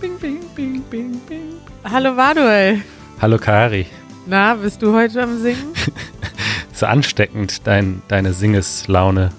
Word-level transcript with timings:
Bing, 0.00 0.18
bing, 0.18 0.40
bing, 0.54 0.80
bing, 0.90 1.20
bing. 1.28 1.60
Hallo 1.84 2.14
Manuel. 2.14 2.82
Hallo 3.20 3.38
Kari. 3.38 3.86
Na, 4.26 4.54
bist 4.54 4.80
du 4.82 4.92
heute 4.92 5.22
am 5.22 5.40
Singen? 5.40 5.74
So 6.72 6.86
ansteckend, 6.86 7.68
dein, 7.68 8.02
deine 8.08 8.32
Singeslaune. 8.32 9.30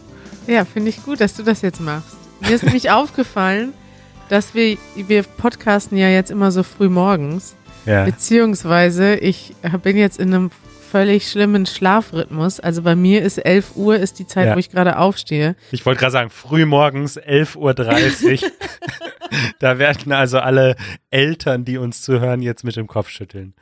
Ja, 0.48 0.64
finde 0.64 0.90
ich 0.90 1.04
gut, 1.04 1.20
dass 1.20 1.34
du 1.36 1.44
das 1.44 1.62
jetzt 1.62 1.82
machst. 1.82 2.16
Mir 2.40 2.52
ist 2.52 2.64
nämlich 2.64 2.90
aufgefallen, 2.92 3.74
dass 4.30 4.54
wir, 4.54 4.78
wir 4.96 5.24
podcasten 5.24 5.98
ja 5.98 6.08
jetzt 6.08 6.32
immer 6.32 6.52
so 6.54 6.64
früh 6.64 6.88
morgens. 6.88 7.56
Ja. 7.86 8.06
Beziehungsweise 8.06 9.16
ich 9.16 9.54
bin 9.84 9.98
jetzt 9.98 10.20
in 10.20 10.34
einem 10.34 10.52
völlig 10.96 11.30
schlimmen 11.30 11.66
Schlafrhythmus. 11.66 12.60
Also 12.60 12.82
bei 12.82 12.96
mir 12.96 13.22
ist 13.22 13.38
11 13.38 13.76
Uhr 13.76 13.98
ist 13.98 14.18
die 14.20 14.28
Zeit, 14.28 14.48
Ja. 14.48 14.56
wo 14.56 14.60
ich 14.60 14.70
gerade 14.70 14.98
aufstehe. 14.98 15.56
Ich 15.72 15.86
wollte 15.86 16.00
gerade 16.00 16.12
sagen, 16.14 16.30
früh 16.30 16.66
morgens 16.66 17.20
11.30 17.20 18.44
Uhr. 18.44 18.50
da 19.60 19.78
werden 19.78 20.12
also 20.14 20.40
alle 20.40 20.76
Eltern, 21.10 21.66
die 21.66 21.78
uns 21.78 22.02
zuhören, 22.02 22.42
jetzt 22.42 22.64
mit 22.64 22.76
dem 22.76 22.88
Kopf 22.88 23.10
schütteln. 23.10 23.54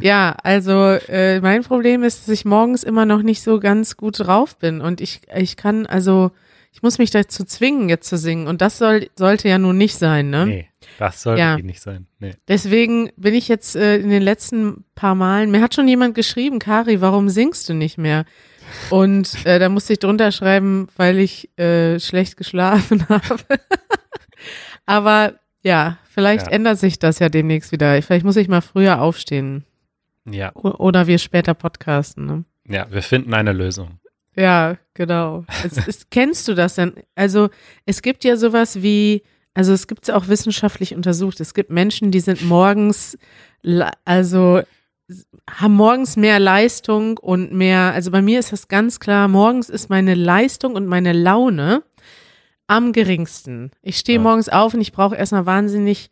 Ja, 0.00 0.36
also 0.42 0.92
äh, 1.08 1.40
mein 1.40 1.62
Problem 1.64 2.02
ist, 2.04 2.22
dass 2.22 2.28
ich 2.28 2.44
morgens 2.44 2.84
immer 2.84 3.06
noch 3.06 3.22
nicht 3.22 3.42
so 3.42 3.58
ganz 3.58 3.96
gut 3.96 4.20
drauf 4.20 4.56
bin 4.58 4.80
und 4.80 5.00
ich 5.00 5.22
ich 5.34 5.56
kann 5.56 5.86
also 5.86 6.30
ich 6.72 6.82
muss 6.82 6.98
mich 6.98 7.10
dazu 7.10 7.44
zwingen 7.44 7.88
jetzt 7.88 8.08
zu 8.08 8.16
singen 8.16 8.46
und 8.46 8.60
das 8.62 8.78
soll 8.78 9.08
sollte 9.16 9.48
ja 9.48 9.58
nun 9.58 9.76
nicht 9.78 9.98
sein, 9.98 10.30
ne? 10.30 10.46
Nee, 10.46 10.68
das 11.02 11.22
sollte 11.22 11.40
Ja. 11.40 11.56
eh 11.58 11.62
nicht 11.62 11.80
sein. 11.80 12.06
Nee. 12.20 12.34
Deswegen 12.48 13.10
bin 13.16 13.34
ich 13.34 13.48
jetzt 13.48 13.74
äh, 13.76 13.96
in 13.98 14.08
den 14.10 14.22
letzten 14.22 14.84
paar 14.94 15.14
Malen, 15.14 15.50
mir 15.50 15.60
hat 15.60 15.74
schon 15.74 15.88
jemand 15.88 16.14
geschrieben, 16.14 16.58
Kari, 16.58 17.00
warum 17.00 17.28
singst 17.28 17.68
du 17.68 17.74
nicht 17.74 17.98
mehr? 17.98 18.24
Und 18.90 19.44
äh, 19.44 19.58
da 19.58 19.68
musste 19.68 19.92
ich 19.94 19.98
drunter 19.98 20.30
schreiben, 20.32 20.88
weil 20.96 21.18
ich 21.18 21.56
äh, 21.58 21.98
schlecht 22.00 22.36
geschlafen 22.36 23.06
habe. 23.08 23.38
Aber 24.86 25.34
ja, 25.62 25.98
vielleicht 26.08 26.46
Ja. 26.46 26.52
ändert 26.52 26.78
sich 26.78 26.98
das 26.98 27.18
ja 27.18 27.28
demnächst 27.28 27.72
wieder. 27.72 28.00
Vielleicht 28.02 28.24
muss 28.24 28.36
ich 28.36 28.48
mal 28.48 28.60
früher 28.62 29.00
aufstehen 29.00 29.64
Ja, 30.24 30.52
O- 30.54 30.70
oder 30.78 31.06
wir 31.06 31.18
später 31.18 31.54
podcasten. 31.54 32.26
Ne? 32.26 32.44
ja, 32.68 32.86
wir 32.90 33.02
finden 33.02 33.34
eine 33.34 33.52
Lösung. 33.52 33.98
Ja, 34.34 34.78
genau. 34.94 35.44
Es, 35.64 35.76
es, 35.86 36.08
kennst 36.10 36.48
du 36.48 36.54
das 36.54 36.76
denn? 36.76 36.94
Also 37.14 37.50
es 37.84 38.00
gibt 38.00 38.24
ja 38.24 38.36
sowas 38.36 38.82
wie, 38.82 39.22
also 39.54 39.72
es 39.72 39.86
gibt 39.86 40.04
es 40.04 40.10
auch 40.10 40.28
wissenschaftlich 40.28 40.94
untersucht. 40.94 41.40
Es 41.40 41.54
gibt 41.54 41.70
Menschen, 41.70 42.10
die 42.10 42.20
sind 42.20 42.42
morgens, 42.42 43.18
also 44.04 44.62
haben 45.50 45.74
morgens 45.74 46.16
mehr 46.16 46.38
Leistung 46.38 47.18
und 47.18 47.52
mehr, 47.52 47.92
also 47.92 48.10
bei 48.10 48.22
mir 48.22 48.38
ist 48.38 48.52
das 48.52 48.68
ganz 48.68 48.98
klar, 48.98 49.28
morgens 49.28 49.68
ist 49.68 49.90
meine 49.90 50.14
Leistung 50.14 50.74
und 50.74 50.86
meine 50.86 51.12
Laune 51.12 51.82
am 52.66 52.92
geringsten. 52.92 53.72
Ich 53.82 53.98
stehe 53.98 54.18
Ja. 54.18 54.22
morgens 54.22 54.48
auf 54.48 54.72
und 54.72 54.80
ich 54.80 54.92
brauche 54.92 55.16
erstmal 55.16 55.44
wahnsinnig, 55.44 56.10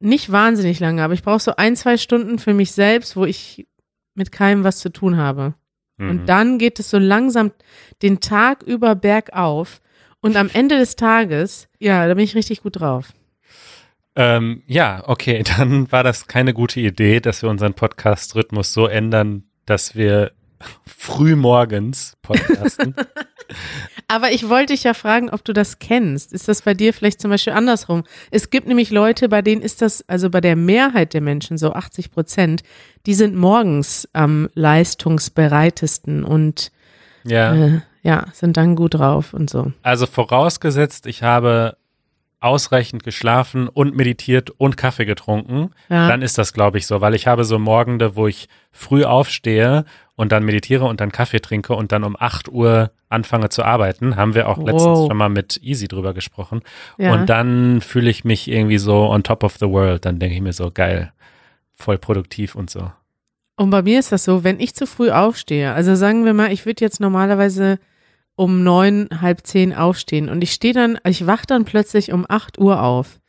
nicht 0.00 0.30
wahnsinnig 0.30 0.80
lange, 0.80 1.02
aber 1.02 1.14
ich 1.14 1.22
brauche 1.22 1.40
so 1.40 1.56
ein, 1.56 1.76
zwei 1.76 1.96
Stunden 1.96 2.38
für 2.38 2.52
mich 2.52 2.72
selbst, 2.72 3.16
wo 3.16 3.24
ich 3.24 3.66
mit 4.14 4.30
keinem 4.30 4.64
was 4.64 4.78
zu 4.80 4.90
tun 4.90 5.16
habe. 5.16 5.54
Mhm. 5.96 6.10
Und 6.10 6.26
dann 6.26 6.58
geht 6.58 6.78
es 6.78 6.90
so 6.90 6.98
langsam 6.98 7.52
den 8.02 8.20
Tag 8.20 8.62
über 8.62 8.94
bergauf. 8.94 9.80
Und 10.22 10.36
am 10.36 10.48
Ende 10.52 10.78
des 10.78 10.96
Tages, 10.96 11.68
ja, 11.78 12.06
da 12.06 12.14
bin 12.14 12.24
ich 12.24 12.36
richtig 12.36 12.62
gut 12.62 12.80
drauf. 12.80 13.12
Ähm, 14.14 14.62
ja, 14.66 15.02
okay, 15.06 15.42
dann 15.58 15.90
war 15.90 16.04
das 16.04 16.26
keine 16.28 16.54
gute 16.54 16.80
Idee, 16.80 17.20
dass 17.20 17.42
wir 17.42 17.50
unseren 17.50 17.74
Podcast-Rhythmus 17.74 18.72
so 18.72 18.86
ändern, 18.86 19.44
dass 19.66 19.96
wir 19.96 20.32
früh 20.86 21.34
morgens 21.34 22.16
podcasten. 22.22 22.94
Aber 24.08 24.30
ich 24.30 24.48
wollte 24.48 24.72
dich 24.74 24.84
ja 24.84 24.94
fragen, 24.94 25.28
ob 25.28 25.44
du 25.44 25.52
das 25.52 25.80
kennst. 25.80 26.32
Ist 26.32 26.46
das 26.46 26.62
bei 26.62 26.72
dir 26.72 26.94
vielleicht 26.94 27.20
zum 27.20 27.30
Beispiel 27.30 27.52
andersrum? 27.52 28.04
Es 28.30 28.50
gibt 28.50 28.68
nämlich 28.68 28.90
Leute, 28.90 29.28
bei 29.28 29.42
denen 29.42 29.60
ist 29.60 29.82
das, 29.82 30.08
also 30.08 30.30
bei 30.30 30.40
der 30.40 30.54
Mehrheit 30.54 31.14
der 31.14 31.20
Menschen, 31.20 31.58
so 31.58 31.72
80 31.72 32.12
Prozent, 32.12 32.62
die 33.06 33.14
sind 33.14 33.34
morgens 33.34 34.08
am 34.12 34.48
leistungsbereitesten 34.54 36.22
und 36.22 36.70
ja, 37.24 37.54
äh, 37.54 37.80
ja, 38.02 38.26
sind 38.32 38.56
dann 38.56 38.74
gut 38.76 38.94
drauf 38.94 39.32
und 39.34 39.48
so. 39.50 39.72
also 39.82 40.06
vorausgesetzt, 40.06 41.06
ich 41.06 41.22
habe 41.22 41.76
ausreichend 42.40 43.04
geschlafen 43.04 43.68
und 43.68 43.94
meditiert 43.94 44.50
und 44.50 44.76
Kaffee 44.76 45.04
getrunken, 45.04 45.70
Ja. 45.88 46.08
dann 46.08 46.22
ist 46.22 46.38
das, 46.38 46.52
glaube 46.52 46.78
ich, 46.78 46.88
so, 46.88 47.00
weil 47.00 47.14
ich 47.14 47.28
habe 47.28 47.44
so 47.44 47.58
Morgende, 47.60 48.16
wo 48.16 48.26
ich 48.26 48.48
früh 48.72 49.04
aufstehe 49.04 49.84
und 50.16 50.32
dann 50.32 50.44
meditiere 50.44 50.84
und 50.86 51.00
dann 51.00 51.12
Kaffee 51.12 51.38
trinke 51.40 51.74
und 51.74 51.92
dann 51.92 52.02
um 52.02 52.16
8 52.18 52.48
Uhr 52.48 52.90
anfange 53.08 53.48
zu 53.50 53.62
arbeiten. 53.64 54.16
Haben 54.16 54.34
wir 54.34 54.48
auch 54.48 54.58
letztens 54.58 54.82
Wow. 54.98 55.08
schon 55.08 55.16
mal 55.16 55.28
mit 55.28 55.60
Easy 55.62 55.86
drüber 55.86 56.14
gesprochen. 56.14 56.62
ja. 56.98 57.12
Und 57.12 57.30
dann 57.30 57.80
fühle 57.80 58.10
ich 58.10 58.24
mich 58.24 58.50
irgendwie 58.50 58.78
so 58.78 59.08
on 59.08 59.22
top 59.22 59.44
of 59.44 59.56
the 59.60 59.68
world. 59.68 60.04
Dann 60.04 60.18
denke 60.18 60.34
ich 60.34 60.40
mir 60.42 60.52
so, 60.52 60.72
geil, 60.72 61.12
voll 61.74 61.98
produktiv 61.98 62.56
und 62.56 62.70
so. 62.70 62.90
Und 63.62 63.70
bei 63.70 63.82
mir 63.82 64.00
ist 64.00 64.10
das 64.10 64.24
so, 64.24 64.42
wenn 64.42 64.58
ich 64.58 64.74
zu 64.74 64.88
früh 64.88 65.12
aufstehe, 65.12 65.72
also 65.72 65.94
sagen 65.94 66.24
wir 66.24 66.34
mal, 66.34 66.50
ich 66.50 66.66
würde 66.66 66.84
jetzt 66.84 66.98
normalerweise 66.98 67.78
um 68.34 68.64
neun, 68.64 69.08
halb 69.20 69.46
zehn 69.46 69.72
aufstehen 69.72 70.28
und 70.28 70.42
ich 70.42 70.50
stehe 70.50 70.74
dann, 70.74 70.98
ich 71.06 71.28
wach 71.28 71.46
dann 71.46 71.64
plötzlich 71.64 72.10
um 72.10 72.26
acht 72.28 72.58
Uhr 72.58 72.82
auf, 72.82 73.20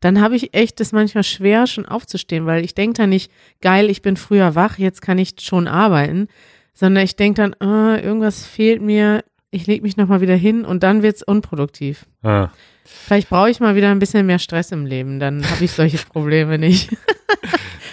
dann 0.00 0.22
habe 0.22 0.34
ich 0.34 0.54
echt 0.54 0.80
das 0.80 0.92
manchmal 0.92 1.24
schwer, 1.24 1.66
schon 1.66 1.84
aufzustehen, 1.84 2.46
weil 2.46 2.64
ich 2.64 2.74
denke 2.74 2.94
dann 2.94 3.10
nicht, 3.10 3.30
geil, 3.60 3.90
ich 3.90 4.00
bin 4.00 4.16
früher 4.16 4.54
wach, 4.54 4.78
jetzt 4.78 5.02
kann 5.02 5.18
ich 5.18 5.34
schon 5.40 5.68
arbeiten, 5.68 6.28
sondern 6.72 7.04
ich 7.04 7.16
denke 7.16 7.42
dann, 7.42 7.54
ah, 7.60 7.98
irgendwas 8.02 8.46
fehlt 8.46 8.80
mir, 8.80 9.22
ich 9.50 9.66
lege 9.66 9.82
mich 9.82 9.98
nochmal 9.98 10.22
wieder 10.22 10.36
hin 10.36 10.64
und 10.64 10.84
dann 10.84 11.02
wird's 11.02 11.22
unproduktiv. 11.22 12.06
Ah. 12.22 12.48
Vielleicht 12.86 13.28
brauche 13.28 13.50
ich 13.50 13.60
mal 13.60 13.76
wieder 13.76 13.90
ein 13.90 13.98
bisschen 13.98 14.24
mehr 14.24 14.38
Stress 14.38 14.72
im 14.72 14.86
Leben, 14.86 15.20
dann 15.20 15.44
habe 15.50 15.62
ich 15.62 15.72
solche 15.72 15.98
Probleme 15.98 16.56
nicht. 16.56 16.88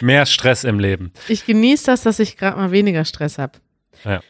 Mehr 0.02 0.26
Stress 0.26 0.64
im 0.64 0.80
Leben. 0.80 1.12
Ich 1.28 1.46
genieße 1.46 1.86
das, 1.86 2.04
dass 2.04 2.20
ich 2.20 2.38
gerade 2.38 2.58
mal 2.58 2.72
weniger 2.72 3.06
Stress 3.06 3.38
habe. 3.38 3.60
Ja. 4.06 4.22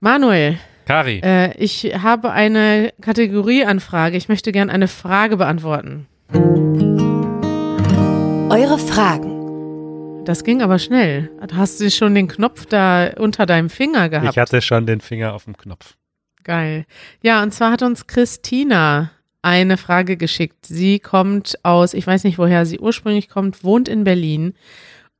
Manuel, 0.00 0.58
Kari, 0.86 1.20
äh, 1.24 1.56
ich 1.56 1.84
habe 1.84 2.32
eine 2.32 2.92
Kategorieanfrage. 3.00 4.16
Ich 4.16 4.28
möchte 4.28 4.52
gern 4.52 4.68
eine 4.68 4.88
Frage 4.88 5.38
beantworten. 5.38 6.06
Eure 8.50 8.78
Fragen. 8.78 10.24
Das 10.24 10.44
ging 10.44 10.62
aber 10.62 10.78
schnell. 10.78 11.30
Hast 11.54 11.80
du 11.80 11.90
schon 11.90 12.14
den 12.14 12.28
Knopf 12.28 12.66
da 12.66 13.10
unter 13.18 13.46
deinem 13.46 13.70
Finger 13.70 14.08
gehabt? 14.08 14.30
ich 14.30 14.38
hatte 14.38 14.62
schon 14.62 14.86
den 14.86 15.00
Finger 15.00 15.34
auf 15.34 15.44
dem 15.44 15.56
Knopf. 15.56 15.96
Geil. 16.44 16.84
Ja, 17.22 17.42
und 17.42 17.52
zwar 17.52 17.72
hat 17.72 17.82
uns 17.82 18.06
Christina 18.06 19.10
eine 19.42 19.76
Frage 19.76 20.16
geschickt. 20.16 20.66
Sie 20.66 20.98
kommt 20.98 21.58
aus, 21.62 21.94
ich 21.94 22.06
weiß 22.06 22.24
nicht, 22.24 22.38
woher 22.38 22.64
sie 22.64 22.78
ursprünglich 22.78 23.28
kommt, 23.28 23.64
wohnt 23.64 23.88
in 23.88 24.04
Berlin. 24.04 24.54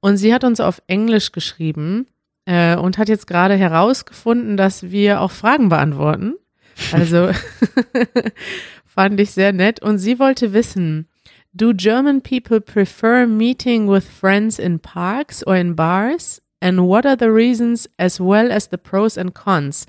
Und 0.04 0.18
sie 0.18 0.34
hat 0.34 0.44
uns 0.44 0.60
auf 0.60 0.82
Englisch 0.86 1.32
geschrieben 1.32 2.08
äh, 2.44 2.76
und 2.76 2.98
hat 2.98 3.08
jetzt 3.08 3.26
gerade 3.26 3.54
herausgefunden, 3.54 4.58
dass 4.58 4.90
wir 4.90 5.22
auch 5.22 5.30
Fragen 5.30 5.70
beantworten. 5.70 6.34
Also 6.92 7.30
fand 8.84 9.18
ich 9.18 9.30
sehr 9.30 9.54
nett. 9.54 9.80
Und 9.80 9.96
sie 9.96 10.18
wollte 10.18 10.52
wissen, 10.52 11.08
do 11.54 11.72
German 11.72 12.20
people 12.20 12.60
prefer 12.60 13.26
meeting 13.26 13.88
with 13.88 14.04
friends 14.04 14.58
in 14.58 14.78
parks 14.78 15.42
or 15.46 15.56
in 15.56 15.74
bars? 15.74 16.42
And 16.60 16.80
what 16.80 17.06
are 17.06 17.16
the 17.18 17.30
reasons 17.30 17.88
as 17.96 18.20
well 18.20 18.52
as 18.52 18.68
the 18.68 18.76
pros 18.76 19.16
and 19.16 19.32
cons? 19.32 19.86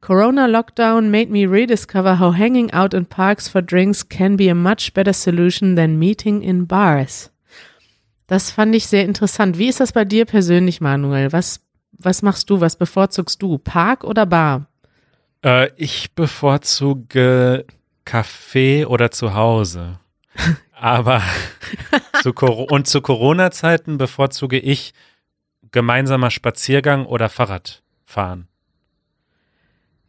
Corona 0.00 0.48
lockdown 0.48 1.10
made 1.10 1.30
me 1.30 1.44
rediscover 1.44 2.14
how 2.14 2.30
hanging 2.30 2.72
out 2.72 2.94
in 2.94 3.04
parks 3.04 3.46
for 3.46 3.60
drinks 3.60 4.02
can 4.02 4.36
be 4.36 4.48
a 4.48 4.54
much 4.54 4.94
better 4.94 5.12
solution 5.12 5.74
than 5.74 5.98
meeting 5.98 6.42
in 6.42 6.64
bars. 6.64 7.29
Das 8.30 8.52
fand 8.52 8.72
ich 8.76 8.86
sehr 8.86 9.04
interessant. 9.06 9.58
Wie 9.58 9.66
ist 9.66 9.80
das 9.80 9.90
bei 9.90 10.04
dir 10.04 10.24
persönlich, 10.24 10.80
Manuel? 10.80 11.32
Was, 11.32 11.66
was 11.90 12.22
machst 12.22 12.48
du? 12.48 12.60
Was 12.60 12.76
bevorzugst 12.76 13.42
du? 13.42 13.58
Park 13.58 14.04
oder 14.04 14.24
Bar? 14.24 14.68
Äh, 15.44 15.70
ich 15.74 16.14
bevorzuge 16.14 17.66
Kaffee 18.04 18.84
oder 18.84 19.10
zu 19.10 19.34
Hause. 19.34 19.98
Aber 20.72 21.24
zu 22.22 22.30
und 22.30 22.86
zu 22.86 23.00
Corona-Zeiten 23.00 23.98
bevorzuge 23.98 24.60
ich 24.60 24.94
gemeinsamer 25.72 26.30
Spaziergang 26.30 27.06
oder 27.06 27.30
Fahrradfahren. 27.30 28.46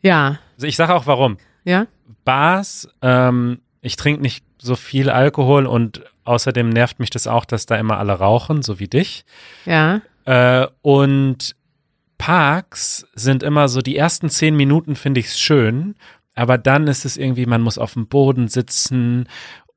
Ja, 0.04 0.38
Also 0.58 0.68
ich 0.68 0.76
sage 0.76 0.94
auch 0.94 1.08
warum. 1.08 1.38
ja, 1.64 1.88
Bars, 2.24 2.88
ähm, 3.02 3.62
ich 3.82 3.96
trinke 3.96 4.22
nicht 4.22 4.46
so 4.60 4.76
viel 4.76 5.10
Alkohol 5.10 5.66
und 5.66 6.04
außerdem 6.24 6.70
nervt 6.70 7.00
mich 7.00 7.10
das 7.10 7.28
auch, 7.28 7.46
dass 7.46 7.66
da 7.66 7.76
immer 7.78 7.98
alle 7.98 8.14
rauchen, 8.14 8.62
so 8.62 8.80
wie 8.80 8.88
dich. 8.88 9.26
ja, 9.66 10.02
Äh, 10.26 10.68
und 10.82 11.56
Parks 12.18 13.08
sind 13.16 13.42
immer 13.42 13.68
so, 13.68 13.82
die 13.82 13.98
ersten 13.98 14.30
zehn 14.30 14.56
Minuten 14.56 14.96
finde 14.96 15.20
ich 15.20 15.28
es 15.28 15.40
schön, 15.40 15.96
aber 16.36 16.58
dann 16.58 16.88
ist 16.88 17.06
es 17.06 17.18
irgendwie, 17.18 17.46
man 17.46 17.62
muss 17.62 17.78
auf 17.78 17.94
dem 17.94 18.08
Boden 18.08 18.48
sitzen 18.48 19.28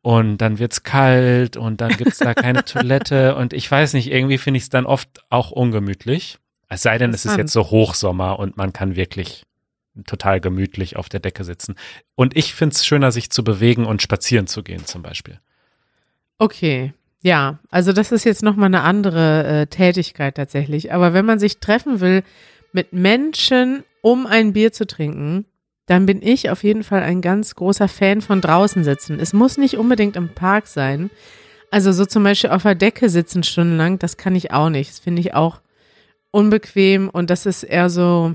und 0.02 0.36
dann 0.38 0.58
wird's 0.58 0.82
kalt 0.82 1.56
und 1.56 1.80
dann 1.80 1.96
gibt's 1.96 2.18
da 2.18 2.34
keine 2.34 2.64
Toilette 2.66 3.36
und 3.36 3.54
ich 3.54 3.70
weiß 3.70 3.94
nicht, 3.94 4.12
irgendwie 4.12 4.36
finde 4.36 4.58
ich 4.58 4.64
es 4.64 4.68
dann 4.68 4.84
oft 4.84 5.08
auch 5.30 5.50
ungemütlich. 5.50 6.38
Es 6.68 6.82
sei 6.82 6.98
denn, 6.98 7.14
es 7.14 7.24
ist 7.24 7.38
jetzt 7.38 7.52
so 7.52 7.70
Hochsommer 7.70 8.38
und 8.38 8.56
man 8.56 8.72
kann 8.72 8.96
wirklich 8.96 9.44
total 10.06 10.40
gemütlich 10.40 10.96
auf 10.96 11.08
der 11.08 11.20
Decke 11.20 11.44
sitzen. 11.44 11.76
Und 12.14 12.36
ich 12.36 12.54
finde 12.54 12.74
es 12.74 12.84
schöner, 12.84 13.12
sich 13.12 13.30
zu 13.30 13.44
bewegen 13.44 13.86
und 13.86 14.02
spazieren 14.02 14.46
zu 14.46 14.62
gehen 14.62 14.84
zum 14.84 15.02
Beispiel. 15.02 15.40
Okay, 16.38 16.92
ja, 17.24 17.58
also 17.70 17.94
das 17.94 18.12
ist 18.12 18.24
jetzt 18.24 18.42
nochmal 18.42 18.66
eine 18.66 18.82
andere 18.82 19.44
äh, 19.44 19.66
Tätigkeit 19.66 20.34
tatsächlich. 20.36 20.92
Aber 20.92 21.14
wenn 21.14 21.24
man 21.24 21.38
sich 21.38 21.58
treffen 21.58 22.00
will 22.00 22.22
mit 22.72 22.92
Menschen, 22.92 23.82
um 24.02 24.26
ein 24.26 24.52
Bier 24.52 24.72
zu 24.72 24.86
trinken, 24.86 25.46
dann 25.86 26.04
bin 26.04 26.20
ich 26.20 26.50
auf 26.50 26.62
jeden 26.64 26.84
Fall 26.84 27.02
ein 27.02 27.22
ganz 27.22 27.54
großer 27.54 27.88
Fan 27.88 28.20
von 28.20 28.42
draußen 28.42 28.84
sitzen. 28.84 29.18
Es 29.20 29.32
muss 29.32 29.56
nicht 29.56 29.78
unbedingt 29.78 30.16
im 30.16 30.34
Park 30.34 30.66
sein. 30.66 31.10
Also 31.70 31.92
so 31.92 32.04
zum 32.04 32.24
Beispiel 32.24 32.50
auf 32.50 32.62
der 32.62 32.74
Decke 32.74 33.08
sitzen 33.08 33.42
stundenlang, 33.42 33.98
das 33.98 34.18
kann 34.18 34.36
ich 34.36 34.52
auch 34.52 34.68
nicht. 34.68 34.90
Das 34.90 34.98
finde 34.98 35.20
ich 35.20 35.32
auch 35.32 35.60
unbequem 36.30 37.08
und 37.08 37.30
das 37.30 37.46
ist 37.46 37.62
eher 37.62 37.88
so, 37.88 38.34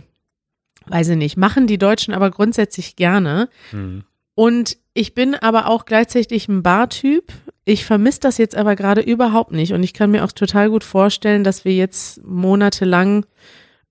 weiß 0.87 1.09
ich 1.09 1.17
nicht, 1.17 1.37
machen 1.37 1.67
die 1.67 1.77
Deutschen 1.77 2.15
aber 2.15 2.31
grundsätzlich 2.31 2.95
gerne. 2.95 3.49
Mhm. 3.71 4.03
Und 4.39 4.77
ich 4.93 5.15
bin 5.15 5.35
aber 5.35 5.67
auch 5.67 5.83
gleichzeitig 5.83 6.47
ein 6.47 6.63
Bartyp. 6.63 7.33
Ich 7.65 7.83
vermisse 7.83 8.21
das 8.21 8.37
jetzt 8.37 8.55
aber 8.55 8.77
gerade 8.77 9.01
überhaupt 9.01 9.51
nicht. 9.51 9.73
Und 9.73 9.83
ich 9.83 9.93
kann 9.93 10.11
mir 10.11 10.23
auch 10.23 10.31
total 10.31 10.69
gut 10.69 10.85
vorstellen, 10.85 11.43
dass 11.43 11.65
wir 11.65 11.73
jetzt 11.73 12.23
monatelang 12.23 13.25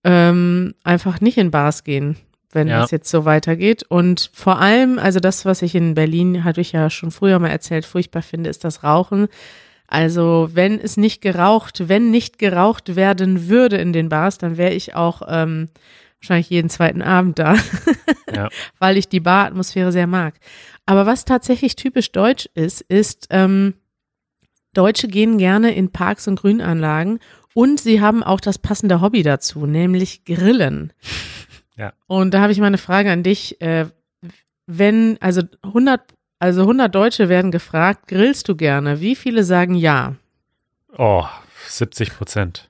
ähm, 0.05 0.75
einfach 0.85 1.21
nicht 1.21 1.37
in 1.37 1.51
Bars 1.51 1.85
gehen, 1.85 2.17
wenn 2.51 2.67
ja. 2.67 2.81
das 2.81 2.91
jetzt 2.93 3.11
so 3.11 3.27
weitergeht. 3.27 3.83
Und 3.91 4.31
vor 4.33 4.59
allem, 4.59 4.99
also 4.99 5.21
das, 5.21 5.45
was 5.45 5.61
ich 5.61 5.75
in 5.75 5.95
Berlin, 5.95 6.45
hatte 6.45 6.63
ich 6.63 6.73
ja 6.73 6.89
schon 6.89 7.11
früher 7.11 7.39
mal 7.39 7.51
erzählt, 7.51 7.85
furchtbar 7.85 8.23
finde, 8.23 8.49
ist 8.49 8.65
das 8.65 8.83
Rauchen. 8.83 9.29
Also 9.87 10.49
wenn 10.55 10.81
es 10.81 10.97
nicht 10.97 11.21
geraucht, 11.21 11.91
wenn 11.91 12.11
nicht 12.11 12.39
geraucht 12.39 12.97
werden 12.97 13.51
würde 13.51 13.77
in 13.77 13.93
den 13.93 14.09
Bars, 14.09 14.39
dann 14.39 14.57
wäre 14.57 14.73
ich 14.73 14.95
auch 14.95 15.21
ähm, 15.29 15.69
wahrscheinlich 16.21 16.51
jeden 16.51 16.71
zweiten 16.71 17.03
Abend 17.03 17.39
da, 17.39 17.57
ja. 18.35 18.49
weil 18.79 18.97
ich 18.97 19.09
die 19.09 19.21
Baratmosphäre 19.21 19.93
sehr 19.93 20.07
mag. 20.07 20.35
Aber 20.87 21.07
was 21.07 21.25
tatsächlich 21.25 21.77
typisch 21.77 22.13
deutsch 22.13 22.49
ist, 22.55 22.81
ist, 22.83 23.27
ähm, 23.31 23.75
Deutsche 24.75 25.09
gehen 25.09 25.39
gerne 25.39 25.75
in 25.75 25.91
Parks 25.91 26.29
und 26.29 26.41
Grünanlagen 26.41 27.21
und 27.55 27.81
sie 27.81 28.01
haben 28.01 28.23
auch 28.23 28.41
das 28.41 28.59
passende 28.59 29.01
Hobby 29.01 29.23
dazu, 29.23 29.67
nämlich 29.67 30.25
Grillen. 30.25 30.93
Ja. 31.77 31.93
Und 32.07 32.35
da 32.35 32.41
habe 32.41 32.53
ich 32.53 32.59
mal 32.59 32.67
eine 32.67 32.79
Frage 32.79 33.11
an 33.11 33.23
dich. 33.23 33.61
Äh, 33.61 33.87
wenn, 34.67 35.17
also 35.21 35.43
100, 35.63 36.01
also 36.39 36.63
100 36.63 36.95
Deutsche 36.95 37.29
werden 37.29 37.51
gefragt, 37.51 38.09
grillst 38.09 38.49
du 38.49 38.57
gerne? 38.57 39.01
Wie 39.01 39.17
viele 39.17 39.45
sagen 39.45 39.75
ja? 39.75 40.17
Oh, 40.97 41.25
70 41.67 42.17
Prozent. 42.17 42.68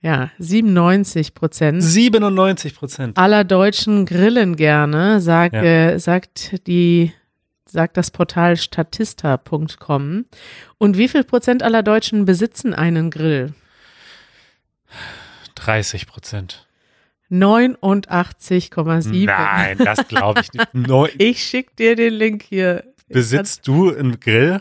Ja, 0.00 0.30
97 0.38 1.34
Prozent. 1.34 1.82
97 1.82 2.74
Prozent. 2.76 3.18
Aller 3.18 3.42
Deutschen 3.44 4.06
grillen 4.06 4.54
gerne, 4.54 5.20
sag, 5.20 5.52
ja. 5.52 5.62
äh, 5.62 5.98
sagt 5.98 6.66
die, 6.68 7.12
sagt 7.66 7.96
das 7.96 8.12
Portal 8.12 8.56
statista.com. 8.56 10.26
Und 10.78 10.96
wie 10.98 11.08
viel 11.08 11.24
Prozent 11.24 11.64
aller 11.64 11.82
Deutschen 11.82 12.26
besitzen 12.26 12.74
einen 12.74 13.10
Grill? 13.10 13.54
30 15.56 16.06
Prozent. 16.06 16.66
89,7. 17.30 19.26
Nein, 19.26 19.78
das 19.78 20.06
glaube 20.06 20.40
ich 20.40 20.52
nicht. 20.52 20.68
Neun 20.74 21.10
ich 21.18 21.44
schick 21.44 21.76
dir 21.76 21.96
den 21.96 22.14
Link 22.14 22.42
hier. 22.42 22.84
Besitzt 23.08 23.66
du 23.66 23.94
einen 23.94 24.18
Grill? 24.20 24.60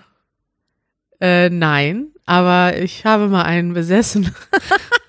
Äh, 1.21 1.49
nein, 1.49 2.07
aber 2.25 2.77
ich 2.77 3.05
habe 3.05 3.27
mal 3.27 3.43
einen 3.43 3.73
besessen. 3.73 4.33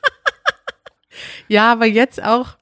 Ja, 1.48 1.72
aber 1.72 1.86
jetzt 1.86 2.22
auch, 2.22 2.56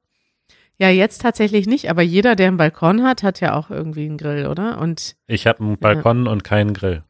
ja, 0.78 0.88
jetzt 0.88 1.22
tatsächlich 1.22 1.66
nicht, 1.66 1.90
aber 1.90 2.02
jeder, 2.02 2.36
der 2.36 2.48
einen 2.48 2.56
Balkon 2.56 3.02
hat, 3.02 3.22
hat 3.22 3.40
ja 3.40 3.54
auch 3.54 3.70
irgendwie 3.70 4.06
einen 4.06 4.18
Grill, 4.18 4.46
oder? 4.46 4.78
Und 4.78 5.16
ich 5.26 5.46
habe 5.46 5.60
einen 5.60 5.78
Balkon 5.78 6.26
ja. 6.26 6.32
und 6.32 6.44
keinen 6.44 6.74
Grill. 6.74 7.02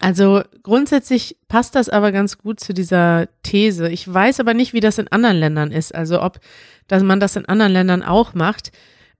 Also 0.00 0.42
grundsätzlich 0.62 1.36
passt 1.48 1.74
das 1.74 1.88
aber 1.88 2.12
ganz 2.12 2.36
gut 2.36 2.60
zu 2.60 2.74
dieser 2.74 3.28
These. 3.42 3.88
Ich 3.88 4.12
weiß 4.12 4.40
aber 4.40 4.52
nicht, 4.52 4.74
wie 4.74 4.80
das 4.80 4.98
in 4.98 5.08
anderen 5.08 5.38
Ländern 5.38 5.72
ist. 5.72 5.94
Also 5.94 6.22
ob 6.22 6.38
dass 6.86 7.02
man 7.02 7.18
das 7.18 7.36
in 7.36 7.46
anderen 7.46 7.72
Ländern 7.72 8.02
auch 8.02 8.34
macht 8.34 8.72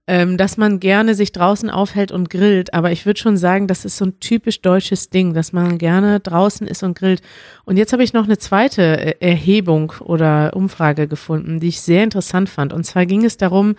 ähm, 0.07 0.37
dass 0.37 0.55
man 0.55 0.79
gerne 0.79 1.15
sich 1.15 1.33
draußen 1.33 1.69
aufhält 1.69 2.13
und 2.13 2.29
grillt. 2.29 2.73
Aber 2.73 2.91
ich 2.91 3.05
würde 3.05 3.19
schon 3.19 3.35
sagen, 3.35 3.67
das 3.67 3.83
ist 3.83 3.97
so 3.97 4.05
ein 4.05 4.19
typisch 4.21 4.61
deutsches 4.61 5.09
Ding, 5.09 5.33
dass 5.33 5.51
man 5.51 5.77
gerne 5.77 6.21
draußen 6.21 6.65
ist 6.65 6.81
und 6.81 6.97
grillt. 6.97 7.21
Und 7.65 7.75
jetzt 7.75 7.91
habe 7.91 8.03
ich 8.03 8.13
noch 8.13 8.23
eine 8.23 8.37
zweite 8.37 8.81
äh, 8.81 9.15
Erhebung 9.19 9.91
oder 9.99 10.55
Umfrage 10.55 11.07
gefunden, 11.07 11.59
die 11.59 11.67
ich 11.67 11.81
sehr 11.81 12.05
interessant 12.05 12.49
fand. 12.49 12.71
Und 12.71 12.85
zwar 12.85 13.05
ging 13.05 13.25
es 13.25 13.35
darum, 13.35 13.75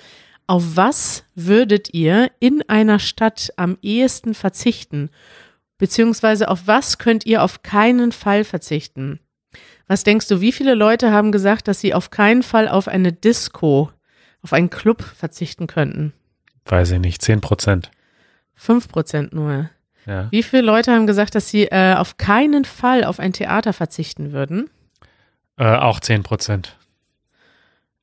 auf 0.46 0.76
was 0.76 1.24
würdet 1.34 1.94
ihr 1.94 2.30
in 2.40 2.62
einer 2.68 2.98
Stadt 2.98 3.52
am 3.56 3.78
ehesten 3.80 4.34
verzichten? 4.34 5.10
Beziehungsweise 5.78 6.48
auf 6.48 6.66
was 6.66 6.98
könnt 6.98 7.24
ihr 7.24 7.42
auf 7.42 7.62
keinen 7.62 8.12
Fall 8.12 8.44
verzichten? 8.44 9.20
Was 9.86 10.04
denkst 10.04 10.28
du, 10.28 10.42
wie 10.42 10.52
viele 10.52 10.74
Leute 10.74 11.10
haben 11.10 11.32
gesagt, 11.32 11.68
dass 11.68 11.80
sie 11.80 11.94
auf 11.94 12.10
keinen 12.10 12.42
Fall 12.42 12.68
auf 12.68 12.88
eine 12.88 13.12
Disco, 13.12 13.90
auf 14.42 14.52
einen 14.52 14.68
Club 14.68 15.02
verzichten 15.02 15.66
könnten? 15.66 16.12
Weiß 16.68 16.90
ich 16.92 17.00
nicht, 17.00 17.22
10 17.22 17.40
Prozent. 17.40 17.90
5 18.54 18.88
Prozent 18.88 19.32
nur. 19.32 19.70
Ja. 20.06 20.28
Wie 20.30 20.42
viele 20.42 20.62
Leute 20.62 20.92
haben 20.92 21.06
gesagt, 21.06 21.34
dass 21.34 21.48
sie 21.48 21.64
äh, 21.64 21.94
auf 21.94 22.16
keinen 22.16 22.64
Fall 22.64 23.04
auf 23.04 23.18
ein 23.18 23.32
Theater 23.32 23.72
verzichten 23.72 24.32
würden? 24.32 24.70
Äh, 25.56 25.76
auch 25.76 26.00
10 26.00 26.22
Prozent. 26.22 26.76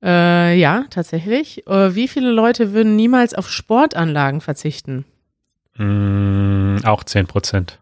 Äh, 0.04 0.58
ja, 0.58 0.86
tatsächlich. 0.90 1.66
Äh, 1.68 1.96
wie 1.96 2.08
viele 2.08 2.32
Leute 2.32 2.74
würden 2.74 2.96
niemals 2.96 3.34
auf 3.34 3.50
Sportanlagen 3.50 4.42
verzichten? 4.42 5.06
Mm, 5.78 6.78
auch 6.84 7.04
10 7.04 7.28
Prozent. 7.28 7.80